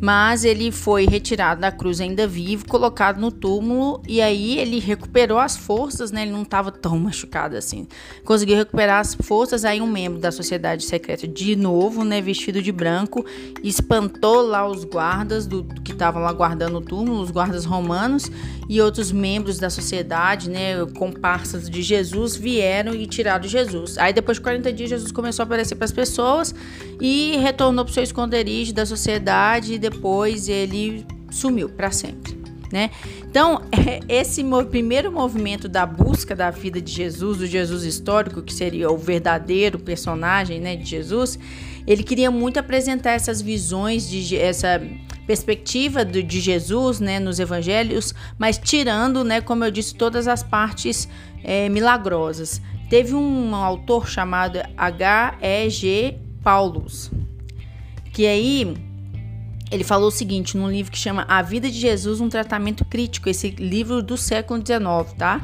mas 0.00 0.44
ele 0.44 0.70
foi 0.70 1.06
retirado 1.06 1.60
da 1.60 1.70
cruz 1.70 2.00
ainda 2.00 2.26
vivo, 2.26 2.66
colocado 2.66 3.20
no 3.20 3.30
túmulo 3.30 4.02
e 4.06 4.20
aí 4.20 4.58
ele 4.58 4.78
recuperou 4.78 5.38
as 5.38 5.56
forças, 5.56 6.10
né? 6.10 6.22
Ele 6.22 6.32
não 6.32 6.42
estava 6.42 6.70
tão 6.70 6.98
machucado 6.98 7.56
assim. 7.56 7.86
Conseguiu 8.24 8.56
recuperar 8.56 9.00
as 9.00 9.14
forças, 9.14 9.64
aí 9.64 9.80
um 9.80 9.86
membro 9.86 10.18
da 10.18 10.30
sociedade 10.30 10.84
secreta 10.84 11.26
de 11.26 11.56
novo, 11.56 12.04
né, 12.04 12.20
vestido 12.20 12.62
de 12.62 12.72
branco, 12.72 13.24
espantou 13.62 14.42
lá 14.42 14.66
os 14.66 14.84
guardas 14.84 15.46
do, 15.46 15.64
que 15.84 15.92
estavam 15.92 16.22
lá 16.22 16.32
guardando 16.32 16.78
o 16.78 16.80
túmulo, 16.80 17.20
os 17.20 17.30
guardas 17.30 17.64
romanos 17.64 18.30
e 18.68 18.80
outros 18.80 19.12
membros 19.12 19.58
da 19.58 19.70
sociedade, 19.70 20.50
né, 20.50 20.84
comparsas 20.96 21.68
de 21.68 21.82
Jesus 21.82 22.36
vieram 22.36 22.94
e 22.94 23.06
tiraram 23.06 23.46
Jesus. 23.46 23.98
Aí 23.98 24.12
depois 24.12 24.38
de 24.38 24.42
40 24.42 24.72
dias 24.72 24.90
Jesus 24.90 25.12
começou 25.12 25.42
a 25.42 25.46
aparecer 25.46 25.74
para 25.74 25.84
as 25.84 25.92
pessoas 25.92 26.54
e 27.00 27.36
retornou 27.38 27.84
para 27.84 27.90
o 27.90 27.94
seu 27.94 28.02
esconderijo 28.02 28.72
da 28.72 28.86
sociedade 28.86 29.78
depois 29.90 30.48
ele 30.48 31.06
sumiu 31.30 31.68
para 31.68 31.90
sempre. 31.90 32.42
Né? 32.72 32.90
Então, 33.28 33.62
esse 34.08 34.42
primeiro 34.70 35.12
movimento 35.12 35.68
da 35.68 35.84
busca 35.84 36.34
da 36.34 36.50
vida 36.50 36.80
de 36.80 36.90
Jesus, 36.90 37.38
do 37.38 37.46
Jesus 37.46 37.84
histórico, 37.84 38.42
que 38.42 38.52
seria 38.52 38.90
o 38.90 38.96
verdadeiro 38.96 39.78
personagem 39.78 40.58
né, 40.58 40.74
de 40.74 40.84
Jesus, 40.84 41.38
ele 41.86 42.02
queria 42.02 42.30
muito 42.30 42.58
apresentar 42.58 43.12
essas 43.12 43.42
visões, 43.42 44.08
de 44.08 44.36
essa 44.36 44.80
perspectiva 45.26 46.04
de 46.04 46.40
Jesus 46.40 46.98
né, 46.98 47.20
nos 47.20 47.38
evangelhos, 47.38 48.14
mas 48.38 48.58
tirando, 48.58 49.22
né, 49.22 49.40
como 49.40 49.64
eu 49.64 49.70
disse, 49.70 49.94
todas 49.94 50.26
as 50.26 50.42
partes 50.42 51.08
é, 51.42 51.68
milagrosas. 51.68 52.60
Teve 52.88 53.14
um 53.14 53.54
autor 53.54 54.08
chamado 54.08 54.58
H.E.G. 54.76 56.18
Paulus, 56.42 57.10
que 58.12 58.26
aí 58.26 58.93
ele 59.74 59.84
falou 59.84 60.08
o 60.08 60.12
seguinte 60.12 60.56
num 60.56 60.70
livro 60.70 60.92
que 60.92 60.98
chama 60.98 61.24
A 61.28 61.42
Vida 61.42 61.70
de 61.70 61.78
Jesus, 61.78 62.20
um 62.20 62.28
tratamento 62.28 62.84
crítico, 62.84 63.28
esse 63.28 63.50
livro 63.50 64.02
do 64.02 64.16
século 64.16 64.60
XIX, 64.60 65.12
tá? 65.18 65.40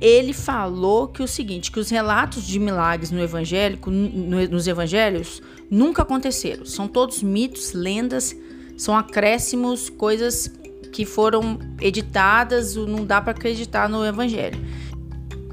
ele 0.00 0.32
falou 0.32 1.08
que 1.08 1.22
o 1.22 1.28
seguinte, 1.28 1.70
que 1.70 1.78
os 1.78 1.90
relatos 1.90 2.46
de 2.46 2.58
milagres 2.58 3.10
no 3.10 3.20
evangélico, 3.20 3.90
no, 3.90 4.48
nos 4.48 4.66
evangelhos 4.66 5.42
nunca 5.70 6.02
aconteceram. 6.02 6.64
São 6.64 6.88
todos 6.88 7.22
mitos, 7.22 7.74
lendas, 7.74 8.34
são 8.78 8.96
acréscimos, 8.96 9.90
coisas 9.90 10.50
que 10.90 11.04
foram 11.04 11.58
editadas, 11.80 12.74
não 12.76 13.04
dá 13.04 13.20
para 13.20 13.32
acreditar 13.32 13.88
no 13.88 14.04
evangelho. 14.04 14.58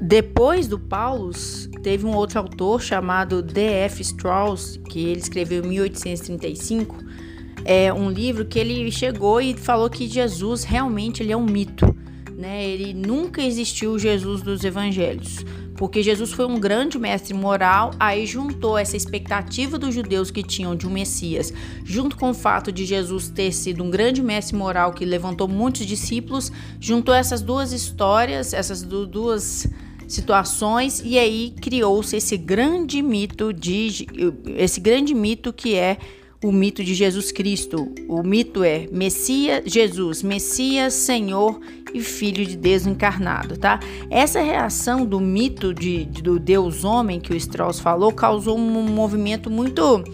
Depois 0.00 0.66
do 0.66 0.78
Paulus, 0.78 1.68
teve 1.82 2.06
um 2.06 2.14
outro 2.14 2.38
autor 2.38 2.80
chamado 2.80 3.42
D.F. 3.42 4.00
Strauss, 4.00 4.80
que 4.88 5.00
ele 5.06 5.20
escreveu 5.20 5.62
em 5.62 5.68
1835, 5.68 6.96
é 7.70 7.92
um 7.92 8.10
livro 8.10 8.46
que 8.46 8.58
ele 8.58 8.90
chegou 8.90 9.40
e 9.40 9.54
falou 9.54 9.90
que 9.90 10.08
Jesus 10.08 10.64
realmente 10.64 11.22
ele 11.22 11.32
é 11.32 11.36
um 11.36 11.44
mito 11.44 11.86
né? 12.38 12.64
Ele 12.64 12.94
nunca 12.94 13.42
existiu 13.42 13.90
o 13.90 13.98
Jesus 13.98 14.42
dos 14.42 14.62
evangelhos, 14.62 15.44
porque 15.76 16.04
Jesus 16.04 16.32
foi 16.32 16.46
um 16.46 16.60
grande 16.60 16.96
mestre 16.96 17.34
moral, 17.34 17.90
aí 17.98 18.24
juntou 18.26 18.78
essa 18.78 18.96
expectativa 18.96 19.76
dos 19.76 19.92
judeus 19.92 20.30
que 20.30 20.44
tinham 20.44 20.76
de 20.76 20.86
um 20.86 20.90
Messias, 20.90 21.52
junto 21.84 22.16
com 22.16 22.30
o 22.30 22.34
fato 22.34 22.70
de 22.70 22.86
Jesus 22.86 23.28
ter 23.28 23.50
sido 23.50 23.82
um 23.82 23.90
grande 23.90 24.22
mestre 24.22 24.56
moral 24.56 24.92
que 24.92 25.04
levantou 25.04 25.48
muitos 25.48 25.84
discípulos, 25.84 26.52
juntou 26.78 27.12
essas 27.12 27.42
duas 27.42 27.72
histórias, 27.72 28.54
essas 28.54 28.82
duas 28.82 29.66
situações 30.06 31.02
e 31.04 31.18
aí 31.18 31.52
criou-se 31.60 32.16
esse 32.16 32.36
grande 32.38 33.02
mito 33.02 33.52
de 33.52 34.06
esse 34.56 34.80
grande 34.80 35.12
mito 35.14 35.52
que 35.52 35.74
é 35.74 35.98
o 36.42 36.52
mito 36.52 36.84
de 36.84 36.94
Jesus 36.94 37.32
Cristo. 37.32 37.92
O 38.08 38.22
mito 38.22 38.62
é 38.62 38.86
Messias, 38.92 39.62
Jesus, 39.66 40.22
Messias, 40.22 40.94
Senhor 40.94 41.60
e 41.92 42.00
Filho 42.00 42.46
de 42.46 42.56
Deus 42.56 42.86
encarnado, 42.86 43.56
tá? 43.56 43.80
Essa 44.10 44.40
reação 44.40 45.04
do 45.04 45.20
mito 45.20 45.74
de, 45.74 46.04
de, 46.04 46.22
do 46.22 46.38
Deus 46.38 46.84
homem 46.84 47.18
que 47.18 47.32
o 47.32 47.36
Strauss 47.36 47.80
falou 47.80 48.12
causou 48.12 48.56
um 48.56 48.82
movimento 48.88 49.50
muito, 49.50 50.04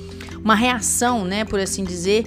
uma 0.43 0.54
reação, 0.54 1.25
né, 1.25 1.45
por 1.45 1.59
assim 1.59 1.85
dizer, 1.85 2.25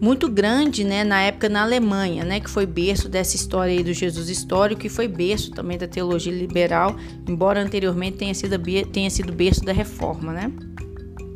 muito 0.00 0.28
grande, 0.28 0.84
né, 0.84 1.04
na 1.04 1.22
época 1.22 1.48
na 1.48 1.62
Alemanha, 1.62 2.24
né, 2.24 2.40
que 2.40 2.50
foi 2.50 2.66
berço 2.66 3.08
dessa 3.08 3.34
história 3.34 3.72
aí 3.72 3.82
do 3.82 3.92
Jesus 3.92 4.28
histórico 4.28 4.86
e 4.86 4.90
foi 4.90 5.08
berço 5.08 5.52
também 5.52 5.78
da 5.78 5.88
teologia 5.88 6.32
liberal, 6.32 6.96
embora 7.26 7.60
anteriormente 7.60 8.18
tenha 8.18 8.34
sido, 8.34 8.58
tenha 8.92 9.10
sido 9.10 9.32
berço 9.32 9.64
da 9.64 9.72
reforma, 9.72 10.32
né? 10.32 10.52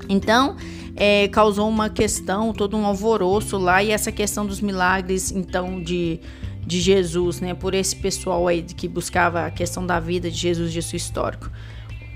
Então, 0.08 0.56
é, 0.94 1.28
causou 1.28 1.68
uma 1.68 1.88
questão, 1.88 2.52
todo 2.52 2.76
um 2.76 2.84
alvoroço 2.84 3.56
lá, 3.58 3.82
e 3.82 3.90
essa 3.90 4.12
questão 4.12 4.46
dos 4.46 4.60
milagres, 4.60 5.30
então, 5.30 5.82
de, 5.82 6.20
de 6.66 6.80
Jesus, 6.80 7.40
né, 7.40 7.54
por 7.54 7.74
esse 7.74 7.96
pessoal 7.96 8.46
aí 8.46 8.62
que 8.62 8.86
buscava 8.88 9.46
a 9.46 9.50
questão 9.50 9.86
da 9.86 9.98
vida 9.98 10.30
de 10.30 10.36
Jesus, 10.36 10.72
seu 10.84 10.96
histórico. 10.96 11.50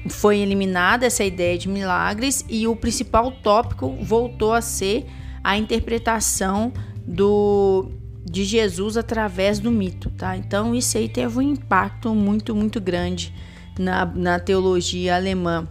Foi 0.09 0.39
eliminada 0.39 1.07
essa 1.07 1.25
ideia 1.25 1.59
de 1.59 1.69
milagres 1.69 2.45
e 2.49 2.69
o 2.69 2.77
principal 2.77 3.33
tópico 3.33 3.97
voltou 4.03 4.53
a 4.53 4.61
ser 4.61 5.07
a 5.43 5.57
interpretação 5.57 6.73
do 7.07 7.91
de 8.29 8.45
Jesus 8.45 8.97
através 8.97 9.61
do 9.61 9.71
mito, 9.71 10.11
tá? 10.11 10.37
Então 10.37 10.75
isso 10.75 10.99
aí 10.99 11.09
teve 11.09 11.39
um 11.39 11.43
impacto 11.43 12.13
muito, 12.13 12.55
muito 12.57 12.81
grande 12.81 13.33
na, 13.79 14.05
na 14.05 14.41
teologia 14.41 15.15
alemã 15.15 15.69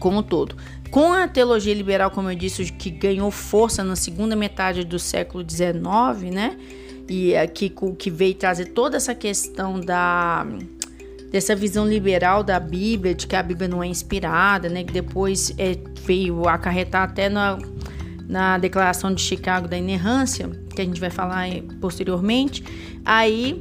como 0.00 0.18
um 0.18 0.22
todo. 0.22 0.56
Com 0.96 1.12
a 1.12 1.28
teologia 1.28 1.74
liberal, 1.74 2.10
como 2.10 2.30
eu 2.30 2.34
disse, 2.34 2.72
que 2.72 2.88
ganhou 2.88 3.30
força 3.30 3.84
na 3.84 3.94
segunda 3.94 4.34
metade 4.34 4.82
do 4.82 4.98
século 4.98 5.44
XIX, 5.46 6.32
né? 6.32 6.56
E 7.06 7.36
aqui 7.36 7.70
que 7.98 8.10
veio 8.10 8.34
trazer 8.34 8.70
toda 8.70 8.96
essa 8.96 9.14
questão 9.14 9.78
da 9.78 10.46
dessa 11.30 11.54
visão 11.54 11.86
liberal 11.86 12.42
da 12.42 12.58
Bíblia, 12.58 13.14
de 13.14 13.26
que 13.26 13.36
a 13.36 13.42
Bíblia 13.42 13.68
não 13.68 13.82
é 13.82 13.86
inspirada, 13.86 14.70
né? 14.70 14.84
Que 14.84 14.92
depois 14.94 15.52
é, 15.58 15.76
veio 16.02 16.48
acarretar 16.48 17.02
até 17.02 17.28
na, 17.28 17.58
na 18.26 18.56
Declaração 18.56 19.12
de 19.12 19.20
Chicago 19.20 19.68
da 19.68 19.76
Inerrância, 19.76 20.48
que 20.74 20.80
a 20.80 20.84
gente 20.86 20.98
vai 20.98 21.10
falar 21.10 21.46
posteriormente. 21.78 22.64
Aí 23.04 23.60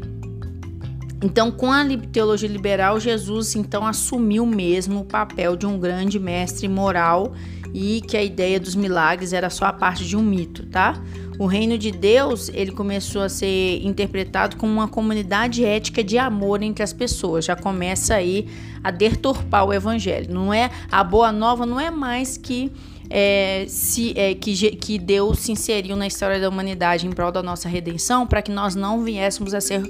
então, 1.26 1.50
com 1.50 1.72
a 1.72 1.84
teologia 2.12 2.48
liberal, 2.48 3.00
Jesus 3.00 3.56
então 3.56 3.84
assumiu 3.84 4.46
mesmo 4.46 5.00
o 5.00 5.04
papel 5.04 5.56
de 5.56 5.66
um 5.66 5.80
grande 5.80 6.20
mestre 6.20 6.68
moral 6.68 7.34
e 7.74 8.00
que 8.02 8.16
a 8.16 8.22
ideia 8.22 8.60
dos 8.60 8.76
milagres 8.76 9.34
era 9.34 9.50
só 9.50 9.66
a 9.66 9.74
parte 9.74 10.06
de 10.06 10.16
um 10.16 10.22
mito, 10.22 10.68
tá? 10.68 10.94
O 11.40 11.48
reino 11.48 11.80
de 11.80 11.90
Deus, 11.90 12.50
ele 12.50 12.72
começou 12.72 13.24
a 13.24 13.28
ser 13.28 13.84
interpretado 13.84 14.56
como 14.56 14.72
uma 14.72 14.88
comunidade 14.88 15.66
ética 15.66 16.04
de 16.04 16.16
amor 16.16 16.62
entre 16.62 16.84
as 16.84 16.94
pessoas. 16.94 17.46
Já 17.46 17.56
começa 17.56 18.14
aí 18.14 18.48
a 18.84 18.92
deturpar 18.92 19.66
o 19.66 19.74
evangelho. 19.74 20.32
Não 20.32 20.54
é 20.54 20.70
a 20.92 21.04
boa 21.04 21.32
nova 21.32 21.66
não 21.66 21.80
é 21.80 21.90
mais 21.90 22.38
que 22.38 22.72
é, 23.10 23.66
se, 23.68 24.14
é, 24.16 24.36
que, 24.36 24.54
que 24.76 25.00
Deus 25.00 25.40
se 25.40 25.52
inseriu 25.52 25.96
na 25.96 26.06
história 26.06 26.40
da 26.40 26.48
humanidade 26.48 27.08
em 27.08 27.12
prol 27.12 27.32
da 27.32 27.42
nossa 27.42 27.68
redenção 27.68 28.28
para 28.28 28.44
que 28.44 28.52
nós 28.52 28.76
não 28.76 29.04
viéssemos 29.04 29.56
a 29.56 29.60
ser 29.60 29.82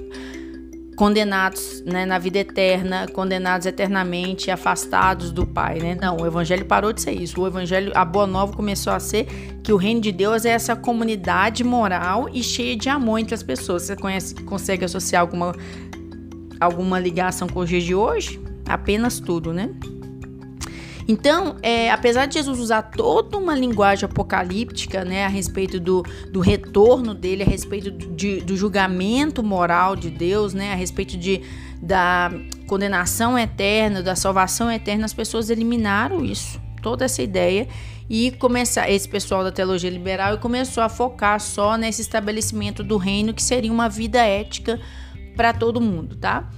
condenados 0.96 1.82
né, 1.84 2.06
na 2.06 2.18
vida 2.18 2.38
eterna, 2.38 3.06
condenados 3.06 3.66
eternamente, 3.66 4.50
afastados 4.50 5.30
do 5.30 5.46
Pai, 5.46 5.78
né? 5.78 5.96
Não, 6.00 6.16
o 6.16 6.26
Evangelho 6.26 6.64
parou 6.64 6.92
de 6.92 7.02
ser 7.02 7.12
isso. 7.12 7.40
O 7.40 7.46
Evangelho, 7.46 7.92
a 7.94 8.04
Boa 8.04 8.26
Nova 8.26 8.54
começou 8.54 8.92
a 8.92 8.98
ser 8.98 9.26
que 9.62 9.72
o 9.72 9.76
reino 9.76 10.00
de 10.00 10.10
Deus 10.10 10.46
é 10.46 10.50
essa 10.50 10.74
comunidade 10.74 11.62
moral 11.62 12.28
e 12.32 12.42
cheia 12.42 12.74
de 12.74 12.88
amor 12.88 13.18
entre 13.18 13.34
as 13.34 13.42
pessoas. 13.42 13.82
Você 13.82 13.94
conhece, 13.94 14.34
consegue 14.44 14.86
associar 14.86 15.20
alguma, 15.20 15.54
alguma 16.58 16.98
ligação 16.98 17.46
com 17.46 17.60
os 17.60 17.68
dias 17.68 17.84
de 17.84 17.94
hoje? 17.94 18.40
Apenas 18.66 19.20
tudo, 19.20 19.52
né? 19.52 19.70
Então, 21.08 21.56
é, 21.62 21.90
apesar 21.90 22.26
de 22.26 22.34
Jesus 22.34 22.58
usar 22.58 22.82
toda 22.82 23.38
uma 23.38 23.54
linguagem 23.54 24.04
apocalíptica, 24.04 25.04
né, 25.04 25.24
a 25.24 25.28
respeito 25.28 25.78
do, 25.78 26.02
do 26.32 26.40
retorno 26.40 27.14
dele, 27.14 27.44
a 27.44 27.46
respeito 27.46 27.90
de, 27.90 28.40
do 28.40 28.56
julgamento 28.56 29.42
moral 29.42 29.94
de 29.94 30.10
Deus, 30.10 30.52
né, 30.52 30.72
a 30.72 30.74
respeito 30.74 31.16
de, 31.16 31.42
da 31.80 32.32
condenação 32.66 33.38
eterna, 33.38 34.02
da 34.02 34.16
salvação 34.16 34.70
eterna, 34.70 35.04
as 35.04 35.14
pessoas 35.14 35.48
eliminaram 35.48 36.24
isso, 36.24 36.60
toda 36.82 37.04
essa 37.04 37.22
ideia 37.22 37.68
e 38.10 38.32
começar 38.32 38.90
esse 38.90 39.08
pessoal 39.08 39.44
da 39.44 39.52
teologia 39.52 39.90
liberal 39.90 40.34
e 40.34 40.38
começou 40.38 40.82
a 40.82 40.88
focar 40.88 41.40
só 41.40 41.76
nesse 41.76 42.02
estabelecimento 42.02 42.82
do 42.82 42.96
reino 42.96 43.32
que 43.32 43.42
seria 43.42 43.72
uma 43.72 43.88
vida 43.88 44.20
ética 44.20 44.80
para 45.36 45.52
todo 45.52 45.80
mundo, 45.80 46.16
tá? 46.16 46.48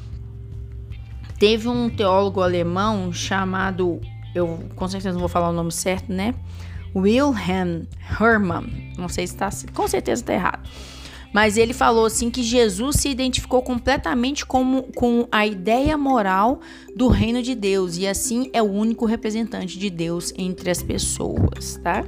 Teve 1.38 1.68
um 1.68 1.88
teólogo 1.88 2.42
alemão 2.42 3.12
chamado 3.12 4.00
eu 4.34 4.58
com 4.76 4.88
certeza 4.88 5.12
não 5.12 5.20
vou 5.20 5.28
falar 5.28 5.50
o 5.50 5.52
nome 5.52 5.72
certo, 5.72 6.12
né? 6.12 6.34
Wilhelm 6.94 7.84
Hermann. 8.20 8.92
Não 8.96 9.08
sei 9.08 9.26
se 9.26 9.34
está. 9.34 9.50
Com 9.74 9.86
certeza 9.86 10.22
está 10.22 10.32
errado. 10.32 10.68
Mas 11.32 11.56
ele 11.56 11.74
falou 11.74 12.06
assim 12.06 12.30
que 12.30 12.42
Jesus 12.42 12.96
se 12.96 13.08
identificou 13.08 13.62
completamente 13.62 14.46
como, 14.46 14.84
com 14.94 15.28
a 15.30 15.46
ideia 15.46 15.96
moral 15.98 16.60
do 16.96 17.08
reino 17.08 17.42
de 17.42 17.54
Deus 17.54 17.98
e 17.98 18.06
assim 18.06 18.48
é 18.52 18.62
o 18.62 18.70
único 18.70 19.04
representante 19.04 19.78
de 19.78 19.90
Deus 19.90 20.32
entre 20.38 20.70
as 20.70 20.82
pessoas, 20.82 21.78
tá? 21.82 22.02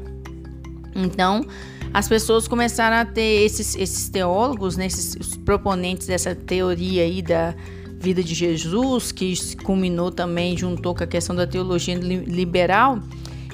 Então, 0.95 1.45
as 1.93 2.09
pessoas 2.09 2.49
começaram 2.49 2.97
a 2.97 3.05
ter 3.05 3.45
esses, 3.45 3.77
esses 3.77 4.09
teólogos, 4.09 4.77
né, 4.77 4.87
esses 4.87 5.37
proponentes 5.37 6.07
dessa 6.07 6.35
teoria 6.35 7.03
aí 7.03 7.21
da, 7.21 7.55
vida 8.01 8.23
de 8.23 8.35
Jesus, 8.35 9.13
que 9.13 9.35
culminou 9.63 10.11
também, 10.11 10.57
juntou 10.57 10.95
com 10.95 11.05
a 11.05 11.07
questão 11.07 11.37
da 11.37 11.47
teologia 11.47 11.95
liberal, 11.95 12.99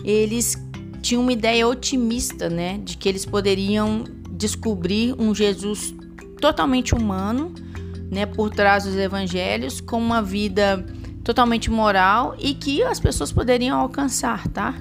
eles 0.05 0.57
tinham 1.03 1.23
uma 1.23 1.33
ideia 1.33 1.67
otimista, 1.67 2.49
né, 2.49 2.79
de 2.79 2.97
que 2.97 3.09
eles 3.09 3.26
poderiam 3.26 4.05
descobrir 4.31 5.15
um 5.19 5.35
Jesus 5.35 5.93
totalmente 6.41 6.95
humano, 6.95 7.53
né, 8.11 8.25
por 8.25 8.50
trás 8.50 8.85
dos 8.85 8.95
evangelhos, 8.95 9.81
com 9.81 9.99
uma 9.99 10.23
vida 10.23 10.87
totalmente 11.25 11.69
moral 11.69 12.37
e 12.38 12.55
que 12.55 12.85
as 12.85 13.00
pessoas 13.00 13.33
poderiam 13.33 13.81
alcançar, 13.81 14.47
tá? 14.49 14.75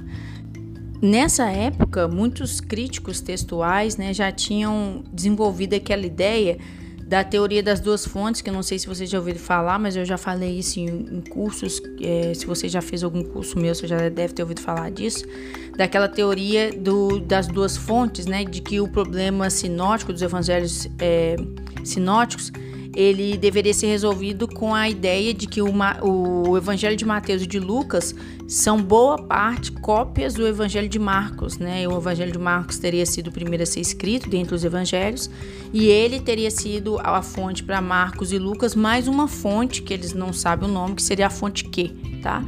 Nessa 1.02 1.50
época, 1.50 2.08
muitos 2.08 2.62
críticos 2.62 3.20
textuais, 3.20 3.98
né, 3.98 4.14
já 4.14 4.32
tinham 4.32 5.04
desenvolvido 5.12 5.74
aquela 5.74 6.06
ideia 6.06 6.60
da 7.08 7.24
teoria 7.24 7.62
das 7.62 7.80
duas 7.80 8.06
fontes, 8.06 8.42
que 8.42 8.50
eu 8.50 8.54
não 8.54 8.64
sei 8.64 8.80
se 8.80 8.88
você 8.88 9.06
já 9.06 9.20
ouviu 9.20 9.36
falar, 9.36 9.78
mas 9.78 9.96
eu 9.96 10.04
já 10.04 10.18
falei 10.18 10.58
isso 10.58 10.80
em, 10.80 11.22
cursos. 11.30 11.82
É, 12.02 12.34
se 12.34 12.48
você 12.48 12.68
já 12.68 12.82
fez 12.82 13.04
algum 13.04 13.24
curso 13.24 13.60
meu, 13.60 13.76
você 13.76 13.86
já 13.86 14.10
deve 14.10 14.34
ter 14.34 14.42
ouvido 14.42 14.60
falar 14.60 14.90
disso. 14.90 15.24
Daquela 15.78 16.08
teoria 16.08 16.72
do, 16.72 17.20
das 17.20 17.48
duas 17.48 17.78
fontes, 17.78 18.26
né? 18.26 18.44
De 18.44 18.60
que 18.60 18.82
o 18.82 18.88
problema 18.88 19.50
sinótico 19.52 20.12
dos 20.12 20.24
evangelhos 20.24 20.90
é, 21.00 21.36
sinóticos 21.84 22.52
ele 22.96 23.38
deveria 23.38 23.74
ser 23.74 23.88
resolvido 23.88 24.48
com 24.48 24.74
a 24.74 24.90
ideia 24.90 25.34
de 25.34 25.48
que 25.48 25.62
o, 25.62 25.70
o 26.02 26.58
Evangelho 26.58 26.96
de 26.96 27.04
Mateus 27.06 27.42
e 27.42 27.48
de 27.48 27.60
Lucas 27.60 28.16
são 28.48 28.82
boa 28.82 29.18
parte 29.18 29.72
cópias 29.72 30.34
do 30.34 30.48
Evangelho 30.48 30.88
de 30.88 30.98
Marcos, 30.98 31.58
né? 31.58 31.88
O 31.88 31.98
Evangelho 31.98 32.32
de 32.32 32.40
Marcos 32.40 32.80
teria 32.80 33.06
sido 33.06 33.28
o 33.28 33.32
primeiro 33.32 33.64
a 33.64 33.66
ser 33.66 33.82
escrito 33.82 34.30
dentre 34.30 34.56
os 34.56 34.64
evangelhos 34.64 35.30
e 35.74 35.88
ele 35.88 36.22
teria 36.22 36.50
sido 36.50 36.98
a 37.00 37.22
fonte 37.22 37.64
para 37.64 37.82
Marcos 37.82 38.32
e 38.32 38.38
Lucas, 38.38 38.74
mais 38.74 39.08
uma 39.08 39.28
fonte 39.28 39.82
que 39.82 39.94
eles 39.94 40.14
não 40.14 40.32
sabem 40.32 40.70
o 40.70 40.72
nome, 40.72 40.96
que 40.96 41.04
seria 41.04 41.28
a 41.28 41.30
fonte 41.30 41.66
Q, 41.66 41.92
tá? 42.22 42.44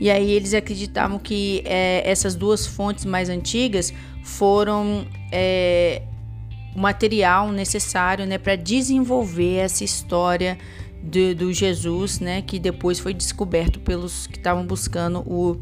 E 0.00 0.10
aí 0.10 0.32
eles 0.32 0.52
acreditavam 0.52 1.16
que 1.16 1.62
é, 1.64 2.02
essas 2.04 2.34
duas 2.34 2.66
fontes 2.66 3.04
mais 3.04 3.28
antigas 3.28 3.94
foram 4.24 5.06
é, 5.30 6.02
o 6.74 6.78
material 6.80 7.52
necessário 7.52 8.26
né, 8.26 8.38
para 8.38 8.56
desenvolver 8.56 9.56
essa 9.56 9.84
história 9.84 10.58
do, 11.02 11.34
do, 11.34 11.52
Jesus, 11.52 12.20
né, 12.20 12.42
que 12.42 12.58
depois 12.58 12.98
foi 12.98 13.12
descoberto 13.12 13.80
pelos 13.80 14.26
que 14.26 14.38
estavam 14.38 14.64
buscando 14.64 15.20
o 15.20 15.60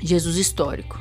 Jesus 0.00 0.36
histórico. 0.36 1.00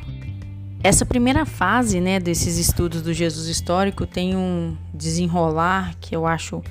Essa 0.83 1.05
primeira 1.05 1.45
fase 1.45 2.01
né, 2.01 2.19
desses 2.19 2.57
estudos 2.57 3.01
do 3.01 3.13
Jesus 3.13 3.47
histórico 3.47 4.05
tem 4.05 4.35
um 4.35 4.75
desenrolar 4.93 5.95
que 5.99 6.13
eu 6.13 6.27
acho, 6.27 6.61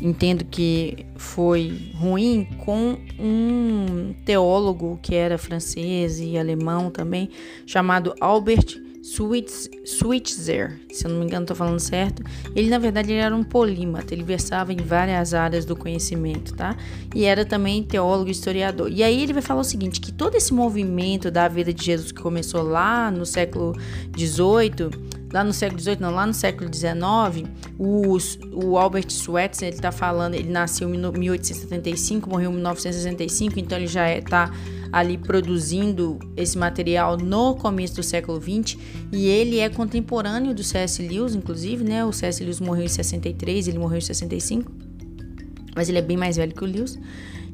entendo 0.00 0.44
que 0.44 1.06
foi 1.16 1.92
ruim, 1.94 2.44
com 2.58 2.98
um 3.16 4.12
teólogo 4.24 4.98
que 5.00 5.14
era 5.14 5.38
francês 5.38 6.18
e 6.18 6.36
alemão 6.36 6.90
também, 6.90 7.30
chamado 7.64 8.12
Albert 8.20 8.87
Switzer, 9.08 10.78
se 10.92 11.06
eu 11.06 11.10
não 11.10 11.18
me 11.18 11.24
engano 11.24 11.44
estou 11.44 11.56
falando 11.56 11.80
certo, 11.80 12.22
ele 12.54 12.68
na 12.68 12.78
verdade 12.78 13.10
ele 13.10 13.20
era 13.20 13.34
um 13.34 13.42
polímata, 13.42 14.12
ele 14.12 14.22
versava 14.22 14.70
em 14.70 14.76
várias 14.76 15.32
áreas 15.32 15.64
do 15.64 15.74
conhecimento, 15.74 16.54
tá? 16.54 16.76
E 17.14 17.24
era 17.24 17.44
também 17.44 17.82
teólogo 17.82 18.30
historiador. 18.30 18.90
E 18.92 19.02
aí 19.02 19.22
ele 19.22 19.32
vai 19.32 19.40
falar 19.40 19.62
o 19.62 19.64
seguinte, 19.64 19.98
que 19.98 20.12
todo 20.12 20.34
esse 20.34 20.52
movimento 20.52 21.30
da 21.30 21.48
vida 21.48 21.72
de 21.72 21.82
Jesus 21.82 22.12
que 22.12 22.20
começou 22.20 22.62
lá 22.62 23.10
no 23.10 23.24
século 23.24 23.74
XVIII, 24.14 24.90
lá 25.32 25.42
no 25.42 25.54
século 25.54 25.80
XVIII, 25.80 25.98
não, 26.00 26.14
lá 26.14 26.26
no 26.26 26.34
século 26.34 26.70
XIX, 26.72 27.48
o, 27.78 28.16
o 28.52 28.76
Albert 28.76 29.10
Schweitzer, 29.10 29.68
ele 29.68 29.76
está 29.76 29.90
falando, 29.90 30.34
ele 30.34 30.50
nasceu 30.50 30.94
em 30.94 30.98
1875, 30.98 32.28
morreu 32.28 32.50
em 32.50 32.54
1965, 32.54 33.58
então 33.58 33.78
ele 33.78 33.86
já 33.86 34.14
está 34.14 34.52
é, 34.52 34.77
ali 34.92 35.18
produzindo 35.18 36.18
esse 36.36 36.56
material 36.56 37.16
no 37.16 37.54
começo 37.54 37.96
do 37.96 38.02
século 38.02 38.40
XX 38.40 38.78
e 39.12 39.26
ele 39.26 39.58
é 39.58 39.68
contemporâneo 39.68 40.54
do 40.54 40.62
C.S. 40.62 41.02
Lewis, 41.02 41.34
inclusive, 41.34 41.84
né? 41.84 42.04
O 42.04 42.12
C.S. 42.12 42.42
Lewis 42.42 42.60
morreu 42.60 42.84
em 42.84 42.88
63, 42.88 43.68
ele 43.68 43.78
morreu 43.78 43.98
em 43.98 44.02
65, 44.02 44.70
mas 45.74 45.88
ele 45.88 45.98
é 45.98 46.02
bem 46.02 46.16
mais 46.16 46.36
velho 46.36 46.54
que 46.54 46.64
o 46.64 46.66
Lewis. 46.66 46.98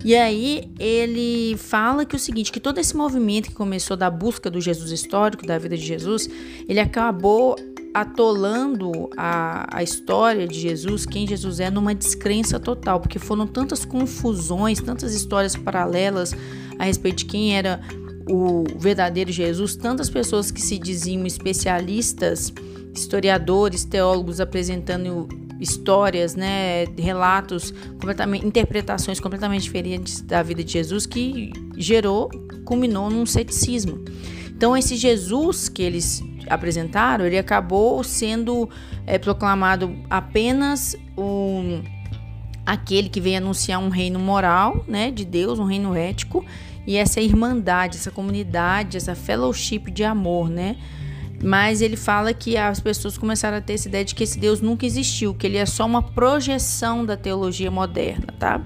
E 0.05 0.14
aí 0.14 0.71
ele 0.79 1.57
fala 1.57 2.05
que 2.05 2.14
o 2.14 2.19
seguinte, 2.19 2.53
que 2.53 2.61
todo 2.61 2.79
esse 2.79 2.95
movimento 2.97 3.49
que 3.49 3.55
começou 3.55 3.97
da 3.97 4.11
busca 4.11 4.50
do 4.50 4.61
Jesus 4.61 4.91
histórico, 4.91 5.47
da 5.47 5.57
vida 5.57 5.76
de 5.76 5.85
Jesus, 5.85 6.29
ele 6.69 6.79
acabou 6.79 7.57
atolando 7.95 9.09
a, 9.17 9.69
a 9.71 9.83
história 9.85 10.49
de 10.49 10.59
Jesus, 10.59 11.07
quem 11.07 11.29
Jesus 11.29 11.61
é, 11.61 11.71
numa 11.71 11.95
descrença 11.95 12.59
total, 12.59 12.99
porque 12.99 13.21
foram 13.21 13.47
tantas 13.47 13.85
confusões, 13.85 14.81
tantas 14.81 15.15
histórias 15.15 15.55
paralelas 15.55 16.35
a 16.77 16.85
respeito 16.85 17.19
de 17.19 17.27
quem 17.27 17.57
era 17.57 17.81
o 18.29 18.65
verdadeiro 18.77 19.31
Jesus, 19.31 19.77
tantas 19.77 20.11
pessoas 20.11 20.51
que 20.51 20.61
se 20.61 20.77
diziam 20.77 21.25
especialistas, 21.25 22.53
historiadores, 22.93 23.85
teólogos 23.85 24.41
apresentando 24.41 25.29
histórias, 25.61 26.35
né, 26.35 26.87
relatos, 26.99 27.73
completamente, 27.93 28.45
interpretações 28.45 29.21
completamente 29.21 29.63
diferentes 29.63 30.21
da 30.21 30.43
vida 30.43 30.65
de 30.65 30.73
Jesus 30.73 31.07
que 31.07 31.53
gerou, 31.77 32.29
culminou 32.65 33.09
num 33.09 33.25
ceticismo. 33.25 34.05
Então 34.49 34.77
esse 34.77 34.97
Jesus 34.97 35.69
que 35.69 35.83
eles 35.83 36.23
apresentaram, 36.49 37.25
ele 37.25 37.39
acabou 37.39 38.03
sendo 38.05 38.69
é, 39.07 39.19
proclamado 39.19 39.97
apenas 40.09 40.97
um 41.17 41.83
aquele 42.67 43.09
que 43.09 43.21
vem 43.21 43.37
anunciar 43.37 43.79
um 43.79 43.91
reino 43.91 44.19
moral, 44.19 44.85
né, 44.89 45.11
de 45.11 45.25
Deus, 45.25 45.59
um 45.59 45.65
reino 45.65 45.95
ético, 45.95 46.45
e 46.87 46.97
essa 46.97 47.21
irmandade, 47.21 47.97
essa 47.97 48.11
comunidade, 48.11 48.97
essa 48.97 49.14
fellowship 49.14 49.90
de 49.90 50.05
amor, 50.05 50.49
né? 50.49 50.77
Mas 51.42 51.83
ele 51.83 51.97
fala 51.97 52.33
que 52.33 52.57
as 52.57 52.81
pessoas 52.81 53.18
começaram 53.18 53.59
a 53.59 53.61
ter 53.61 53.75
essa 53.75 53.88
ideia 53.88 54.05
de 54.05 54.14
que 54.14 54.25
esse 54.25 54.38
Deus 54.38 54.61
nunca 54.61 54.87
existiu, 54.87 55.35
que 55.35 55.47
ele 55.47 55.59
é 55.59 55.66
só 55.66 55.85
uma 55.85 56.03
projeção 56.03 57.05
da 57.05 57.16
teologia 57.16 57.71
moderna, 57.71 58.29
tá? 58.38 58.62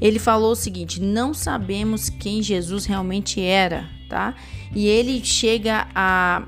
Ele 0.00 0.18
falou 0.18 0.52
o 0.52 0.56
seguinte: 0.56 1.00
não 1.00 1.34
sabemos 1.34 2.08
quem 2.08 2.42
Jesus 2.42 2.86
realmente 2.86 3.40
era, 3.40 3.88
tá? 4.08 4.34
E 4.74 4.86
ele 4.86 5.24
chega 5.24 5.86
a 5.94 6.42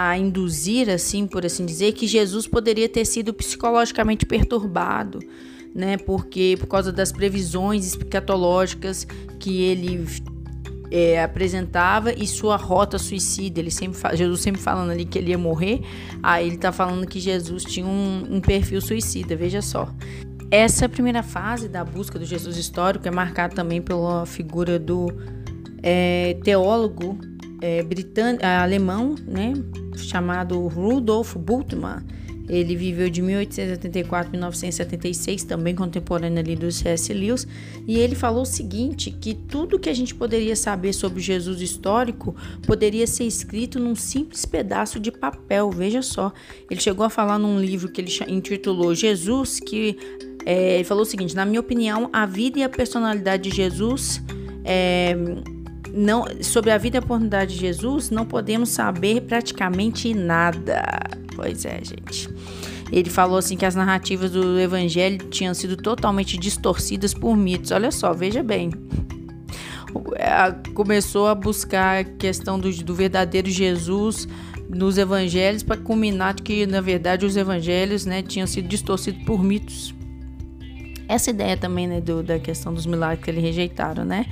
a 0.00 0.16
induzir, 0.16 0.88
assim, 0.88 1.26
por 1.26 1.44
assim 1.44 1.66
dizer, 1.66 1.90
que 1.92 2.06
Jesus 2.06 2.46
poderia 2.46 2.88
ter 2.88 3.04
sido 3.04 3.34
psicologicamente 3.34 4.24
perturbado, 4.24 5.18
né? 5.74 5.96
Porque 5.96 6.56
por 6.60 6.68
causa 6.68 6.92
das 6.92 7.10
previsões 7.10 7.84
escatológicas 7.84 9.04
que 9.40 9.60
ele 9.60 10.06
é, 10.88 11.20
apresentava 11.20 12.12
e 12.12 12.28
sua 12.28 12.56
rota 12.56 12.96
suicida. 12.96 13.58
Ele 13.58 13.72
sempre 13.72 13.98
Jesus 14.16 14.40
sempre 14.40 14.60
falando 14.60 14.90
ali 14.90 15.04
que 15.04 15.18
ele 15.18 15.30
ia 15.30 15.38
morrer. 15.38 15.80
Aí 16.22 16.46
ele 16.46 16.54
está 16.54 16.70
falando 16.70 17.04
que 17.04 17.18
Jesus 17.18 17.64
tinha 17.64 17.84
um, 17.84 18.36
um 18.36 18.40
perfil 18.40 18.80
suicida. 18.80 19.34
Veja 19.34 19.60
só. 19.60 19.92
Essa 20.48 20.88
primeira 20.88 21.24
fase 21.24 21.68
da 21.68 21.84
busca 21.84 22.20
do 22.20 22.24
Jesus 22.24 22.56
histórico 22.56 23.08
é 23.08 23.10
marcada 23.10 23.52
também 23.52 23.82
pela 23.82 24.24
figura 24.26 24.78
do 24.78 25.08
é, 25.82 26.38
teólogo 26.44 27.18
é, 27.60 27.82
britânico, 27.82 28.44
alemão, 28.44 29.14
né, 29.26 29.52
chamado 29.96 30.66
Rudolf 30.66 31.36
Bultmann 31.36 32.04
ele 32.48 32.74
viveu 32.74 33.10
de 33.10 33.20
1884 33.20 34.28
a 34.28 34.32
1976, 34.32 35.44
também 35.44 35.74
contemporâneo 35.74 36.38
ali 36.38 36.56
do 36.56 36.72
C.S. 36.72 37.12
Lewis, 37.12 37.46
e 37.86 37.98
ele 37.98 38.14
falou 38.14 38.42
o 38.42 38.46
seguinte, 38.46 39.10
que 39.10 39.34
tudo 39.34 39.78
que 39.78 39.90
a 39.90 39.94
gente 39.94 40.14
poderia 40.14 40.56
saber 40.56 40.94
sobre 40.94 41.20
Jesus 41.20 41.60
histórico 41.60 42.34
poderia 42.66 43.06
ser 43.06 43.24
escrito 43.24 43.78
num 43.78 43.94
simples 43.94 44.46
pedaço 44.46 44.98
de 44.98 45.12
papel, 45.12 45.70
veja 45.70 46.00
só. 46.00 46.32
Ele 46.70 46.80
chegou 46.80 47.04
a 47.04 47.10
falar 47.10 47.38
num 47.38 47.60
livro 47.60 47.90
que 47.90 48.00
ele 48.00 48.10
intitulou 48.28 48.94
Jesus, 48.94 49.60
que 49.60 49.98
é, 50.46 50.76
ele 50.76 50.84
falou 50.84 51.02
o 51.02 51.06
seguinte, 51.06 51.36
na 51.36 51.44
minha 51.44 51.60
opinião, 51.60 52.08
a 52.12 52.24
vida 52.24 52.60
e 52.60 52.62
a 52.62 52.68
personalidade 52.68 53.50
de 53.50 53.54
Jesus... 53.54 54.22
É, 54.70 55.16
não, 55.92 56.24
sobre 56.42 56.70
a 56.70 56.78
vida 56.78 56.96
e 56.96 57.00
a 57.00 57.02
oportunidade 57.02 57.54
de 57.54 57.60
Jesus, 57.60 58.10
não 58.10 58.24
podemos 58.24 58.70
saber 58.70 59.22
praticamente 59.22 60.14
nada. 60.14 60.82
Pois 61.34 61.64
é, 61.64 61.80
gente. 61.82 62.28
Ele 62.90 63.10
falou 63.10 63.38
assim 63.38 63.56
que 63.56 63.66
as 63.66 63.74
narrativas 63.74 64.30
do 64.30 64.58
evangelho 64.58 65.18
tinham 65.28 65.52
sido 65.54 65.76
totalmente 65.76 66.38
distorcidas 66.38 67.12
por 67.12 67.36
mitos. 67.36 67.70
Olha 67.70 67.90
só, 67.90 68.12
veja 68.12 68.42
bem. 68.42 68.70
Começou 70.74 71.28
a 71.28 71.34
buscar 71.34 72.00
a 72.00 72.04
questão 72.04 72.58
do, 72.58 72.70
do 72.82 72.94
verdadeiro 72.94 73.50
Jesus 73.50 74.26
nos 74.68 74.98
evangelhos 74.98 75.62
para 75.62 75.76
culminar 75.76 76.34
que, 76.34 76.66
na 76.66 76.80
verdade, 76.80 77.24
os 77.24 77.36
evangelhos 77.36 78.04
né, 78.04 78.22
tinham 78.22 78.46
sido 78.46 78.68
distorcidos 78.68 79.22
por 79.24 79.42
mitos. 79.42 79.94
Essa 81.08 81.30
ideia 81.30 81.56
também 81.56 81.86
né, 81.86 82.00
do, 82.00 82.22
da 82.22 82.38
questão 82.38 82.72
dos 82.72 82.84
milagres 82.84 83.24
que 83.24 83.30
eles 83.30 83.42
rejeitaram, 83.42 84.04
né? 84.04 84.26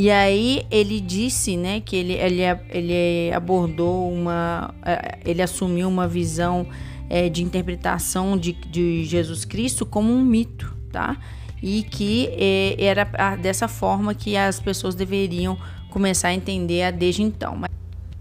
E 0.00 0.10
aí 0.10 0.66
ele 0.70 0.98
disse, 0.98 1.58
né, 1.58 1.78
que 1.78 1.94
ele, 1.94 2.14
ele, 2.14 2.40
ele 2.70 3.30
abordou 3.34 4.10
uma, 4.10 4.74
é, 4.82 5.18
ele 5.26 5.42
assumiu 5.42 5.86
uma 5.88 6.08
visão 6.08 6.66
é, 7.10 7.28
de 7.28 7.42
interpretação 7.42 8.38
de, 8.38 8.54
de 8.54 9.04
Jesus 9.04 9.44
Cristo 9.44 9.84
como 9.84 10.10
um 10.10 10.24
mito, 10.24 10.74
tá? 10.90 11.18
E 11.62 11.82
que 11.82 12.30
é, 12.32 12.82
era 12.82 13.36
dessa 13.36 13.68
forma 13.68 14.14
que 14.14 14.38
as 14.38 14.58
pessoas 14.58 14.94
deveriam 14.94 15.58
começar 15.90 16.28
a 16.28 16.34
entender 16.34 16.90
desde 16.92 17.22
então. 17.22 17.60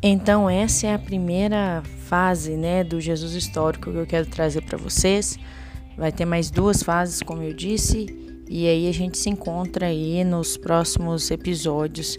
Então 0.03 0.49
essa 0.49 0.87
é 0.87 0.93
a 0.93 0.99
primeira 0.99 1.81
fase, 2.07 2.57
né, 2.57 2.83
do 2.83 2.99
Jesus 2.99 3.35
histórico 3.35 3.89
que 3.89 3.97
eu 3.99 4.05
quero 4.05 4.25
trazer 4.25 4.63
para 4.63 4.77
vocês. 4.77 5.39
Vai 5.97 6.11
ter 6.11 6.25
mais 6.25 6.51
duas 6.51 6.83
fases, 6.83 7.21
como 7.21 7.41
eu 7.41 7.53
disse 7.53 8.28
e 8.49 8.67
aí 8.67 8.89
a 8.89 8.91
gente 8.91 9.15
se 9.15 9.29
encontra 9.29 9.85
aí 9.85 10.23
nos 10.23 10.57
próximos 10.57 11.29
episódios 11.29 12.17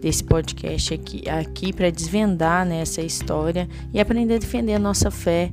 desse 0.00 0.22
podcast 0.22 0.94
aqui, 0.94 1.28
aqui 1.28 1.72
para 1.72 1.90
desvendar 1.90 2.64
né, 2.64 2.82
história 2.82 3.68
e 3.92 4.00
aprender 4.00 4.36
a 4.36 4.38
defender 4.38 4.74
a 4.74 4.78
nossa 4.78 5.10
fé 5.10 5.50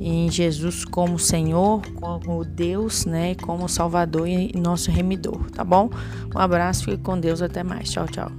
em 0.00 0.28
Jesus 0.30 0.84
como 0.84 1.18
Senhor, 1.18 1.80
como 1.94 2.44
Deus, 2.44 3.06
né, 3.06 3.36
como 3.36 3.68
Salvador 3.68 4.28
e 4.28 4.52
nosso 4.56 4.90
remidor, 4.90 5.48
tá 5.50 5.62
bom? 5.62 5.90
Um 6.34 6.38
abraço, 6.38 6.84
fique 6.84 6.98
com 6.98 7.18
Deus, 7.18 7.40
até 7.40 7.62
mais. 7.62 7.90
Tchau, 7.90 8.06
tchau. 8.06 8.32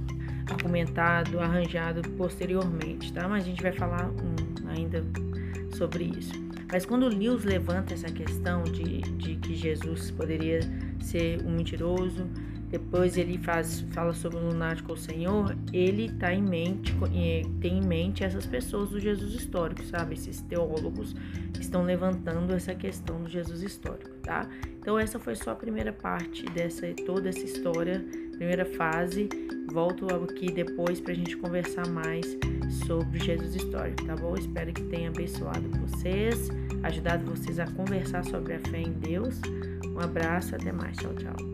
Comentado, 0.62 1.40
arranjado 1.40 2.02
posteriormente, 2.18 3.12
tá? 3.12 3.28
Mas 3.28 3.44
a 3.44 3.46
gente 3.46 3.62
vai 3.62 3.72
falar 3.72 4.10
ainda 4.68 5.04
sobre 5.76 6.04
isso. 6.18 6.49
Mas 6.72 6.86
quando 6.86 7.08
Lewis 7.08 7.44
levanta 7.44 7.94
essa 7.94 8.10
questão 8.10 8.62
de, 8.62 9.00
de 9.00 9.36
que 9.36 9.54
Jesus 9.54 10.10
poderia 10.10 10.60
ser 11.00 11.44
um 11.44 11.56
mentiroso, 11.56 12.28
depois 12.70 13.16
ele 13.16 13.36
faz, 13.38 13.80
fala 13.90 14.12
sobre 14.14 14.38
o 14.38 14.42
lunático 14.42 14.92
ao 14.92 14.96
Senhor, 14.96 15.56
ele 15.72 16.08
tá 16.12 16.32
em 16.32 16.40
mente, 16.40 16.94
tem 17.60 17.78
em 17.78 17.84
mente 17.84 18.22
essas 18.22 18.46
pessoas 18.46 18.90
do 18.90 19.00
Jesus 19.00 19.34
histórico, 19.34 19.84
sabe? 19.86 20.14
Esses 20.14 20.40
teólogos 20.42 21.16
estão 21.58 21.82
levantando 21.82 22.54
essa 22.54 22.72
questão 22.72 23.24
do 23.24 23.28
Jesus 23.28 23.62
histórico, 23.62 24.10
tá? 24.22 24.48
Então 24.78 24.96
essa 24.96 25.18
foi 25.18 25.34
só 25.34 25.50
a 25.50 25.56
primeira 25.56 25.92
parte 25.92 26.44
dessa 26.46 26.86
toda 27.04 27.28
essa 27.28 27.40
história, 27.40 28.04
primeira 28.40 28.64
fase. 28.64 29.28
Volto 29.70 30.06
aqui 30.12 30.50
depois 30.50 30.98
para 30.98 31.12
a 31.12 31.14
gente 31.14 31.36
conversar 31.36 31.86
mais 31.86 32.26
sobre 32.86 33.20
Jesus 33.20 33.54
histórico, 33.54 34.06
tá 34.06 34.16
bom? 34.16 34.34
Espero 34.34 34.72
que 34.72 34.82
tenha 34.84 35.10
abençoado 35.10 35.68
vocês, 35.78 36.48
ajudado 36.82 37.24
vocês 37.26 37.60
a 37.60 37.66
conversar 37.66 38.24
sobre 38.24 38.54
a 38.54 38.58
fé 38.60 38.80
em 38.80 38.92
Deus. 38.92 39.38
Um 39.94 40.00
abraço, 40.00 40.56
até 40.56 40.72
mais, 40.72 40.96
tchau, 40.96 41.14
tchau. 41.14 41.49